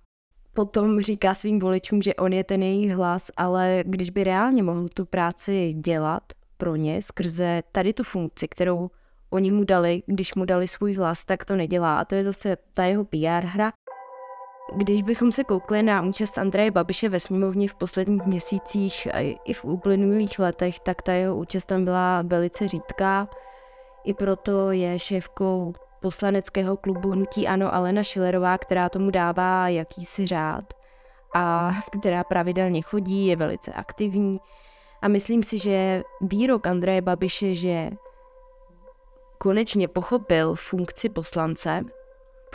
potom 0.54 1.00
říká 1.00 1.34
svým 1.34 1.58
voličům, 1.58 2.02
že 2.02 2.14
on 2.14 2.32
je 2.32 2.44
ten 2.44 2.62
jejich 2.62 2.92
hlas, 2.92 3.30
ale 3.36 3.84
když 3.86 4.10
by 4.10 4.24
reálně 4.24 4.62
mohl 4.62 4.88
tu 4.88 5.06
práci 5.06 5.72
dělat 5.72 6.22
pro 6.56 6.76
ně 6.76 7.02
skrze 7.02 7.62
tady 7.72 7.92
tu 7.92 8.02
funkci, 8.02 8.48
kterou 8.48 8.90
oni 9.30 9.50
mu 9.50 9.64
dali, 9.64 10.02
když 10.06 10.34
mu 10.34 10.44
dali 10.44 10.68
svůj 10.68 10.94
hlas, 10.94 11.24
tak 11.24 11.44
to 11.44 11.56
nedělá. 11.56 11.98
A 11.98 12.04
to 12.04 12.14
je 12.14 12.24
zase 12.24 12.56
ta 12.74 12.84
jeho 12.84 13.04
PR 13.04 13.46
hra. 13.46 13.72
Když 14.74 15.02
bychom 15.02 15.32
se 15.32 15.44
koukli 15.44 15.82
na 15.82 16.02
účast 16.02 16.38
Andreje 16.38 16.70
Babiše 16.70 17.08
ve 17.08 17.20
sněmovně 17.20 17.68
v 17.68 17.74
posledních 17.74 18.26
měsících 18.26 19.08
a 19.14 19.36
i 19.44 19.52
v 19.52 19.64
uplynulých 19.64 20.38
letech, 20.38 20.80
tak 20.80 21.02
ta 21.02 21.12
jeho 21.12 21.36
účast 21.36 21.64
tam 21.64 21.84
byla 21.84 22.22
velice 22.22 22.68
řídká. 22.68 23.28
I 24.04 24.14
proto 24.14 24.70
je 24.70 24.98
šéfkou 24.98 25.72
poslaneckého 26.00 26.76
klubu 26.76 27.10
Hnutí 27.10 27.48
Ano 27.48 27.74
Alena 27.74 28.02
Šilerová, 28.02 28.58
která 28.58 28.88
tomu 28.88 29.10
dává 29.10 29.68
jakýsi 29.68 30.26
řád 30.26 30.64
a 31.34 31.72
která 32.00 32.24
pravidelně 32.24 32.82
chodí, 32.82 33.26
je 33.26 33.36
velice 33.36 33.72
aktivní. 33.72 34.40
A 35.02 35.08
myslím 35.08 35.42
si, 35.42 35.58
že 35.58 36.02
výrok 36.20 36.66
Andreje 36.66 37.02
Babiše, 37.02 37.54
že 37.54 37.90
konečně 39.38 39.88
pochopil 39.88 40.54
funkci 40.54 41.08
poslance, 41.08 41.84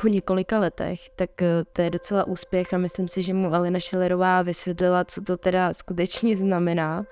po 0.01 0.07
několika 0.07 0.59
letech, 0.59 1.09
tak 1.09 1.41
eh, 1.41 1.63
to 1.73 1.81
je 1.81 1.89
docela 1.89 2.27
úspěch 2.27 2.73
a 2.73 2.77
myslím 2.77 3.07
si, 3.07 3.23
že 3.23 3.33
mu 3.33 3.53
Alena 3.53 3.79
Šelerová 3.79 4.41
vysvětlila, 4.41 5.03
co 5.03 5.21
to 5.21 5.37
teda 5.37 5.73
skutečně 5.73 6.37
znamená. 6.37 7.05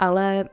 Ale 0.00 0.44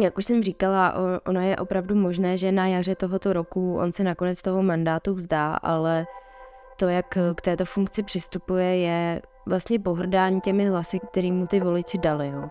jak 0.00 0.18
už 0.18 0.24
jsem 0.24 0.42
říkala, 0.42 0.94
ono 1.26 1.40
je 1.40 1.56
opravdu 1.56 1.94
možné, 1.94 2.38
že 2.38 2.52
na 2.52 2.66
jaře 2.66 2.94
tohoto 2.94 3.32
roku 3.32 3.78
on 3.78 3.92
se 3.92 4.04
nakonec 4.04 4.42
toho 4.42 4.62
mandátu 4.62 5.14
vzdá, 5.14 5.54
ale 5.54 6.06
to, 6.76 6.88
jak 6.88 7.18
k 7.34 7.42
této 7.42 7.64
funkci 7.64 8.02
přistupuje, 8.02 8.78
je 8.78 9.22
vlastně 9.46 9.78
pohrdání 9.78 10.40
těmi 10.40 10.68
hlasy, 10.68 11.00
který 11.00 11.32
mu 11.32 11.46
ty 11.46 11.60
voliči 11.60 11.98
dali. 11.98 12.28
Jo. 12.28 12.48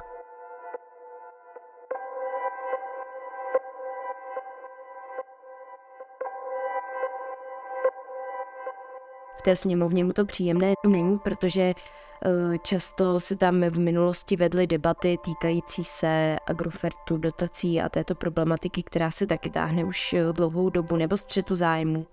Té 9.45 9.55
sněmovně 9.55 10.03
mu 10.03 10.13
to 10.13 10.25
příjemné 10.25 10.73
není, 10.87 11.19
protože 11.19 11.61
eh, 11.61 12.57
často 12.57 13.19
se 13.19 13.35
tam 13.35 13.61
v 13.61 13.79
minulosti 13.79 14.35
vedly 14.35 14.67
debaty 14.67 15.17
týkající 15.25 15.83
se 15.83 16.35
agrofertu, 16.47 17.17
dotací 17.17 17.81
a 17.81 17.89
této 17.89 18.15
problematiky, 18.15 18.83
která 18.83 19.11
se 19.11 19.27
taky 19.27 19.49
táhne 19.49 19.83
už 19.83 20.15
dlouhou 20.31 20.69
dobu, 20.69 20.95
nebo 20.95 21.17
střetu 21.17 21.55
zájmu, 21.55 22.07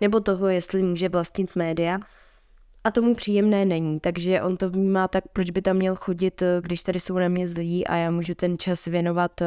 nebo 0.00 0.20
toho, 0.20 0.48
jestli 0.48 0.82
může 0.82 1.08
vlastnit 1.08 1.56
média 1.56 1.98
a 2.86 2.90
tomu 2.90 3.14
příjemné 3.14 3.64
není, 3.64 4.00
takže 4.00 4.42
on 4.42 4.56
to 4.56 4.70
vnímá 4.70 5.08
tak, 5.08 5.24
proč 5.32 5.50
by 5.50 5.62
tam 5.62 5.76
měl 5.76 5.96
chodit, 5.96 6.42
eh, 6.42 6.60
když 6.60 6.82
tady 6.82 7.00
jsou 7.00 7.18
na 7.18 7.28
mě 7.28 7.48
zlí 7.48 7.86
a 7.86 7.96
já 7.96 8.10
můžu 8.10 8.34
ten 8.34 8.58
čas 8.58 8.84
věnovat 8.84 9.42
eh, 9.42 9.46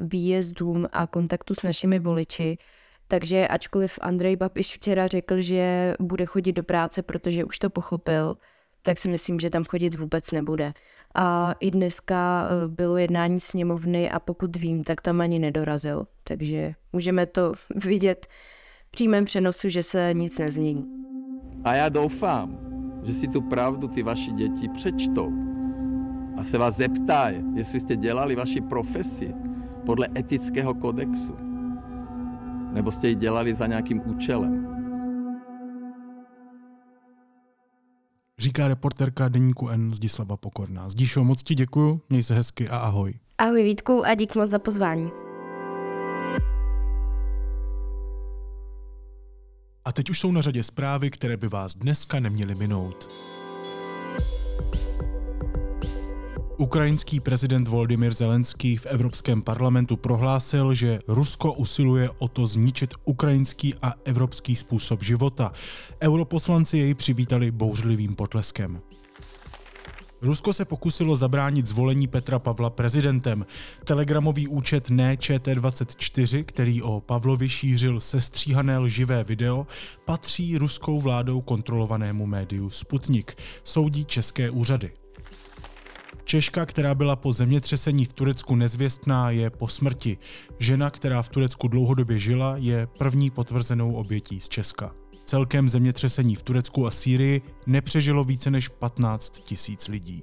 výjezdům 0.00 0.88
a 0.92 1.06
kontaktu 1.06 1.54
s 1.54 1.62
našimi 1.62 1.98
voliči. 1.98 2.58
Takže 3.08 3.48
ačkoliv 3.48 3.98
Andrej 4.02 4.36
Babiš 4.36 4.74
včera 4.74 5.06
řekl, 5.06 5.40
že 5.40 5.94
bude 6.00 6.26
chodit 6.26 6.52
do 6.52 6.62
práce, 6.62 7.02
protože 7.02 7.44
už 7.44 7.58
to 7.58 7.70
pochopil, 7.70 8.36
tak 8.82 8.98
si 8.98 9.08
myslím, 9.08 9.40
že 9.40 9.50
tam 9.50 9.64
chodit 9.64 9.94
vůbec 9.94 10.32
nebude. 10.32 10.72
A 11.14 11.54
i 11.60 11.70
dneska 11.70 12.48
eh, 12.50 12.68
bylo 12.68 12.96
jednání 12.96 13.40
sněmovny 13.40 14.10
a 14.10 14.20
pokud 14.20 14.56
vím, 14.56 14.84
tak 14.84 15.00
tam 15.00 15.20
ani 15.20 15.38
nedorazil. 15.38 16.06
Takže 16.24 16.74
můžeme 16.92 17.26
to 17.26 17.52
vidět 17.84 18.26
v 18.88 18.90
přímém 18.90 19.24
přenosu, 19.24 19.68
že 19.68 19.82
se 19.82 20.10
nic 20.12 20.38
nezmění. 20.38 20.84
A 21.64 21.74
já 21.74 21.88
doufám, 21.88 22.58
že 23.02 23.12
si 23.12 23.28
tu 23.28 23.40
pravdu 23.40 23.88
ty 23.88 24.02
vaši 24.02 24.32
děti 24.32 24.68
přečtou 24.68 25.32
a 26.38 26.44
se 26.44 26.58
vás 26.58 26.76
zeptají, 26.76 27.44
jestli 27.54 27.80
jste 27.80 27.96
dělali 27.96 28.36
vaši 28.36 28.60
profesi 28.60 29.34
podle 29.86 30.08
etického 30.18 30.74
kodexu, 30.74 31.36
nebo 32.72 32.90
jste 32.92 33.08
ji 33.08 33.14
dělali 33.14 33.54
za 33.54 33.66
nějakým 33.66 34.02
účelem. 34.10 34.68
Říká 38.38 38.68
reporterka 38.68 39.28
Deníku 39.28 39.68
N 39.68 39.94
Zdislava 39.94 40.36
Pokorná. 40.36 40.90
Zdíšo, 40.90 41.24
moc 41.24 41.42
ti 41.42 41.54
děkuju, 41.54 42.00
měj 42.08 42.22
se 42.22 42.34
hezky 42.34 42.68
a 42.68 42.78
ahoj. 42.78 43.14
Ahoj 43.38 43.62
Vítku 43.62 44.04
a 44.04 44.14
dík 44.14 44.34
moc 44.34 44.50
za 44.50 44.58
pozvání. 44.58 45.10
A 49.84 49.92
teď 49.92 50.10
už 50.10 50.20
jsou 50.20 50.32
na 50.32 50.40
řadě 50.40 50.62
zprávy, 50.62 51.10
které 51.10 51.36
by 51.36 51.48
vás 51.48 51.74
dneska 51.74 52.20
neměly 52.20 52.54
minout. 52.54 53.08
Ukrajinský 56.58 57.20
prezident 57.20 57.68
Volodymyr 57.68 58.14
Zelenský 58.14 58.76
v 58.76 58.86
Evropském 58.86 59.42
parlamentu 59.42 59.96
prohlásil, 59.96 60.74
že 60.74 60.98
Rusko 61.08 61.52
usiluje 61.52 62.10
o 62.18 62.28
to 62.28 62.46
zničit 62.46 62.94
ukrajinský 63.04 63.74
a 63.82 63.94
evropský 64.04 64.56
způsob 64.56 65.02
života. 65.02 65.52
Europoslanci 66.02 66.78
jej 66.78 66.94
přivítali 66.94 67.50
bouřlivým 67.50 68.14
potleskem. 68.14 68.80
Rusko 70.22 70.52
se 70.52 70.64
pokusilo 70.64 71.16
zabránit 71.16 71.66
zvolení 71.66 72.06
Petra 72.06 72.38
Pavla 72.38 72.70
prezidentem. 72.70 73.46
Telegramový 73.84 74.48
účet 74.48 74.90
NČT24, 74.90 76.44
který 76.44 76.82
o 76.82 77.00
Pavlovi 77.00 77.48
šířil 77.48 78.00
sestříhané 78.00 78.78
lživé 78.78 79.24
video, 79.24 79.66
patří 80.04 80.58
ruskou 80.58 81.00
vládou 81.00 81.40
kontrolovanému 81.40 82.26
médiu 82.26 82.70
Sputnik, 82.70 83.34
soudí 83.64 84.04
české 84.04 84.50
úřady. 84.50 84.92
Češka, 86.28 86.66
která 86.66 86.94
byla 86.94 87.16
po 87.16 87.32
zemětřesení 87.32 88.04
v 88.04 88.12
Turecku 88.12 88.56
nezvěstná, 88.56 89.30
je 89.30 89.50
po 89.50 89.68
smrti. 89.68 90.18
Žena, 90.58 90.90
která 90.90 91.22
v 91.22 91.28
Turecku 91.28 91.68
dlouhodobě 91.68 92.18
žila, 92.18 92.56
je 92.56 92.88
první 92.98 93.30
potvrzenou 93.30 93.94
obětí 93.94 94.40
z 94.40 94.48
Česka. 94.48 94.94
Celkem 95.24 95.68
zemětřesení 95.68 96.34
v 96.34 96.42
Turecku 96.42 96.86
a 96.86 96.90
Sýrii 96.90 97.42
nepřežilo 97.66 98.24
více 98.24 98.50
než 98.50 98.68
15 98.68 99.40
tisíc 99.40 99.88
lidí. 99.88 100.22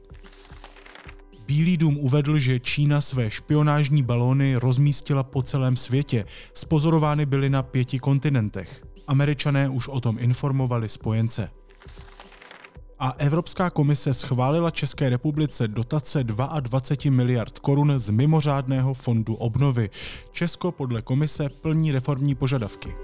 Bílý 1.46 1.78
dům 1.78 1.98
uvedl, 1.98 2.38
že 2.38 2.60
Čína 2.60 3.02
své 3.02 3.32
špionážní 3.32 4.04
balóny 4.04 4.56
rozmístila 4.56 5.24
po 5.24 5.44
celém 5.44 5.78
světě. 5.78 6.26
Spozorovány 6.54 7.26
byly 7.26 7.50
na 7.50 7.63
pěti 7.63 8.00
kontinentech. 8.00 8.86
Američané 9.08 9.70
už 9.70 9.88
o 9.88 10.02
tom 10.02 10.18
informovali 10.20 10.89
spojence. 10.89 11.50
A 12.99 13.10
Evropská 13.17 13.69
komise 13.69 14.13
schválila 14.13 14.71
České 14.71 15.10
republice 15.10 15.67
dotace 15.67 16.23
22 16.23 17.12
miliard 17.12 17.60
korun 17.60 17.99
z 17.99 18.10
mimořádného 18.10 18.93
fondu 18.93 19.36
obnovy. 19.36 19.89
Česko 20.31 20.71
podle 20.71 21.01
komise 21.01 21.49
plní 21.49 21.91
reformní 21.91 22.36
požadavky. 22.36 22.95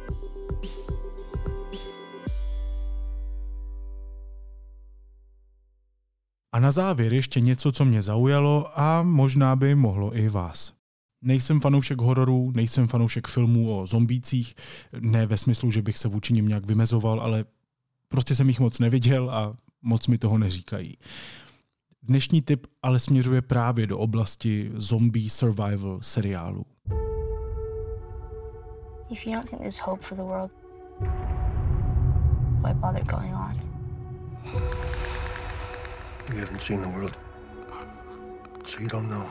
A 6.54 6.60
na 6.60 6.72
závěr 6.72 7.14
ještě 7.14 7.40
něco, 7.40 7.72
co 7.72 7.86
mě 7.86 8.02
zaujalo 8.02 8.80
a 8.80 9.02
možná 9.02 9.56
by 9.56 9.76
mohlo 9.76 10.18
i 10.18 10.30
vás. 10.30 10.74
Nejsem 11.22 11.60
fanoušek 11.60 12.02
hororů, 12.02 12.52
nejsem 12.56 12.88
fanoušek 12.88 13.28
filmů 13.28 13.80
o 13.80 13.86
zombících, 13.86 14.56
ne 15.00 15.26
ve 15.26 15.38
smyslu, 15.38 15.72
že 15.72 15.82
bych 15.82 15.98
se 15.98 16.08
vůči 16.08 16.34
nim 16.34 16.48
nějak 16.48 16.66
vymezoval, 16.66 17.22
ale 17.22 17.46
prostě 18.08 18.36
jsem 18.36 18.48
jich 18.48 18.60
moc 18.60 18.80
neviděl 18.80 19.30
a 19.30 19.56
moc 19.82 20.08
mi 20.08 20.18
toho 20.18 20.38
neříkají. 20.38 20.98
Dnešní 22.04 22.42
tip 22.42 22.68
ale 22.84 23.00
směřuje 23.00 23.42
právě 23.42 23.88
do 23.88 24.00
oblasti 24.00 24.72
zombie 24.76 25.30
survival 25.30 26.00
seriálu. 26.02 26.66
If 29.10 29.28
you 29.28 29.34
don't 29.34 29.50
think 29.50 29.62
there's 29.62 29.80
hope 29.80 30.04
for 30.04 30.18
the 30.18 30.24
world, 30.24 30.52
why 32.64 32.74
bother 32.74 33.04
going 33.06 33.34
on? 33.34 33.54
You 36.34 36.40
haven't 36.40 36.62
seen 36.62 36.82
the 36.82 36.88
world, 36.88 37.18
so 38.66 38.82
you 38.84 38.88
don't 38.90 39.10
know. 39.10 39.26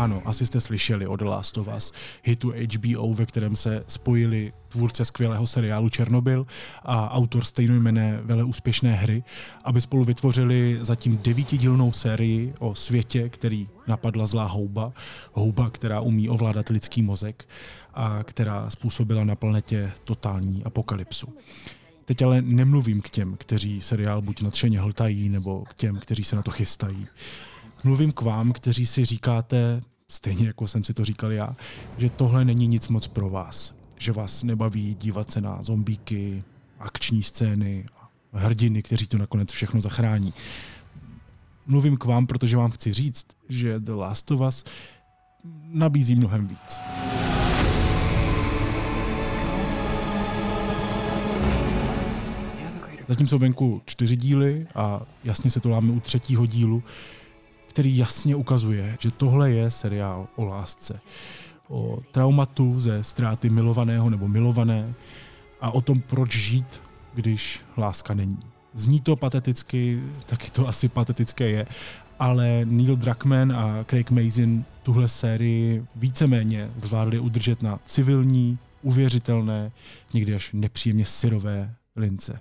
Ano, 0.00 0.22
asi 0.24 0.46
jste 0.46 0.60
slyšeli 0.60 1.06
o 1.06 1.16
The 1.16 1.24
Last 1.24 1.58
of 1.58 1.68
Us, 1.76 1.92
hitu 2.24 2.52
HBO, 2.74 3.14
ve 3.14 3.26
kterém 3.26 3.56
se 3.56 3.84
spojili 3.88 4.52
tvůrce 4.68 5.04
skvělého 5.04 5.46
seriálu 5.46 5.88
Černobyl 5.88 6.46
a 6.82 7.10
autor 7.10 7.44
stejnojmené 7.44 8.20
vele 8.22 8.44
úspěšné 8.44 8.94
hry, 8.94 9.24
aby 9.64 9.80
spolu 9.80 10.04
vytvořili 10.04 10.78
zatím 10.80 11.18
devítidílnou 11.18 11.92
sérii 11.92 12.54
o 12.58 12.74
světě, 12.74 13.28
který 13.28 13.68
napadla 13.86 14.26
zlá 14.26 14.44
houba, 14.44 14.92
houba, 15.32 15.70
která 15.70 16.00
umí 16.00 16.28
ovládat 16.28 16.68
lidský 16.68 17.02
mozek 17.02 17.48
a 17.94 18.22
která 18.22 18.70
způsobila 18.70 19.24
na 19.24 19.34
planetě 19.34 19.92
totální 20.04 20.64
apokalypsu. 20.64 21.34
Teď 22.04 22.22
ale 22.22 22.42
nemluvím 22.42 23.00
k 23.00 23.10
těm, 23.10 23.36
kteří 23.36 23.80
seriál 23.80 24.22
buď 24.22 24.42
nadšeně 24.42 24.80
hltají, 24.80 25.28
nebo 25.28 25.64
k 25.64 25.74
těm, 25.74 25.96
kteří 25.96 26.24
se 26.24 26.36
na 26.36 26.42
to 26.42 26.50
chystají. 26.50 27.06
Mluvím 27.84 28.12
k 28.12 28.22
vám, 28.22 28.52
kteří 28.52 28.86
si 28.86 29.04
říkáte, 29.04 29.80
stejně 30.08 30.46
jako 30.46 30.66
jsem 30.66 30.84
si 30.84 30.94
to 30.94 31.04
říkal 31.04 31.32
já, 31.32 31.56
že 31.98 32.10
tohle 32.10 32.44
není 32.44 32.66
nic 32.66 32.88
moc 32.88 33.06
pro 33.06 33.30
vás. 33.30 33.74
Že 33.98 34.12
vás 34.12 34.42
nebaví 34.42 34.96
dívat 35.00 35.30
se 35.30 35.40
na 35.40 35.62
zombíky, 35.62 36.44
akční 36.78 37.22
scény, 37.22 37.84
hrdiny, 38.32 38.82
kteří 38.82 39.06
to 39.06 39.18
nakonec 39.18 39.52
všechno 39.52 39.80
zachrání. 39.80 40.34
Mluvím 41.66 41.96
k 41.96 42.04
vám, 42.04 42.26
protože 42.26 42.56
vám 42.56 42.70
chci 42.70 42.92
říct, 42.92 43.26
že 43.48 43.80
The 43.80 43.92
Last 43.92 44.30
of 44.30 44.40
Us 44.40 44.64
nabízí 45.64 46.14
mnohem 46.14 46.46
víc. 46.46 46.80
Zatím 53.06 53.26
jsou 53.26 53.38
venku 53.38 53.82
čtyři 53.84 54.16
díly 54.16 54.66
a 54.74 55.02
jasně 55.24 55.50
se 55.50 55.60
to 55.60 55.70
láme 55.70 55.92
u 55.92 56.00
třetího 56.00 56.46
dílu, 56.46 56.82
který 57.70 57.96
jasně 57.96 58.36
ukazuje, 58.36 58.96
že 59.00 59.10
tohle 59.10 59.50
je 59.50 59.70
seriál 59.70 60.28
o 60.36 60.44
lásce. 60.44 61.00
O 61.68 61.98
traumatu 62.10 62.80
ze 62.80 63.04
ztráty 63.04 63.50
milovaného 63.50 64.10
nebo 64.10 64.28
milované 64.28 64.94
a 65.60 65.70
o 65.70 65.80
tom, 65.80 66.00
proč 66.00 66.36
žít, 66.36 66.82
když 67.14 67.60
láska 67.76 68.14
není. 68.14 68.38
Zní 68.74 69.00
to 69.00 69.16
pateticky, 69.16 70.02
taky 70.26 70.50
to 70.50 70.68
asi 70.68 70.88
patetické 70.88 71.48
je, 71.50 71.66
ale 72.18 72.64
Neil 72.64 72.96
Druckmann 72.96 73.52
a 73.52 73.84
Craig 73.84 74.10
Mazin 74.10 74.64
tuhle 74.82 75.08
sérii 75.08 75.84
víceméně 75.94 76.70
zvládli 76.76 77.18
udržet 77.18 77.62
na 77.62 77.78
civilní, 77.84 78.58
uvěřitelné, 78.82 79.72
někdy 80.14 80.34
až 80.34 80.50
nepříjemně 80.52 81.04
syrové 81.04 81.74
lince 81.96 82.38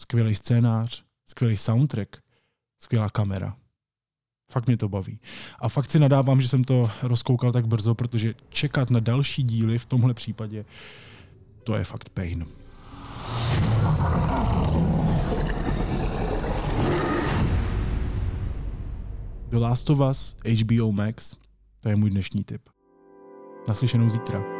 skvělý 0.00 0.34
scénář, 0.34 1.04
skvělý 1.26 1.56
soundtrack, 1.56 2.16
skvělá 2.78 3.10
kamera. 3.10 3.56
Fakt 4.50 4.66
mě 4.66 4.76
to 4.76 4.88
baví. 4.88 5.18
A 5.58 5.68
fakt 5.68 5.90
si 5.90 5.98
nadávám, 5.98 6.40
že 6.40 6.48
jsem 6.48 6.64
to 6.64 6.90
rozkoukal 7.02 7.52
tak 7.52 7.66
brzo, 7.66 7.94
protože 7.94 8.34
čekat 8.48 8.90
na 8.90 9.00
další 9.00 9.42
díly 9.42 9.78
v 9.78 9.86
tomhle 9.86 10.14
případě, 10.14 10.64
to 11.64 11.74
je 11.74 11.84
fakt 11.84 12.08
pain. 12.08 12.46
The 19.48 19.58
Last 19.58 19.90
of 19.90 19.98
Us, 20.10 20.36
HBO 20.44 20.92
Max, 20.92 21.36
to 21.80 21.88
je 21.88 21.96
můj 21.96 22.10
dnešní 22.10 22.44
tip. 22.44 22.62
Naslyšenou 23.68 24.10
zítra. 24.10 24.59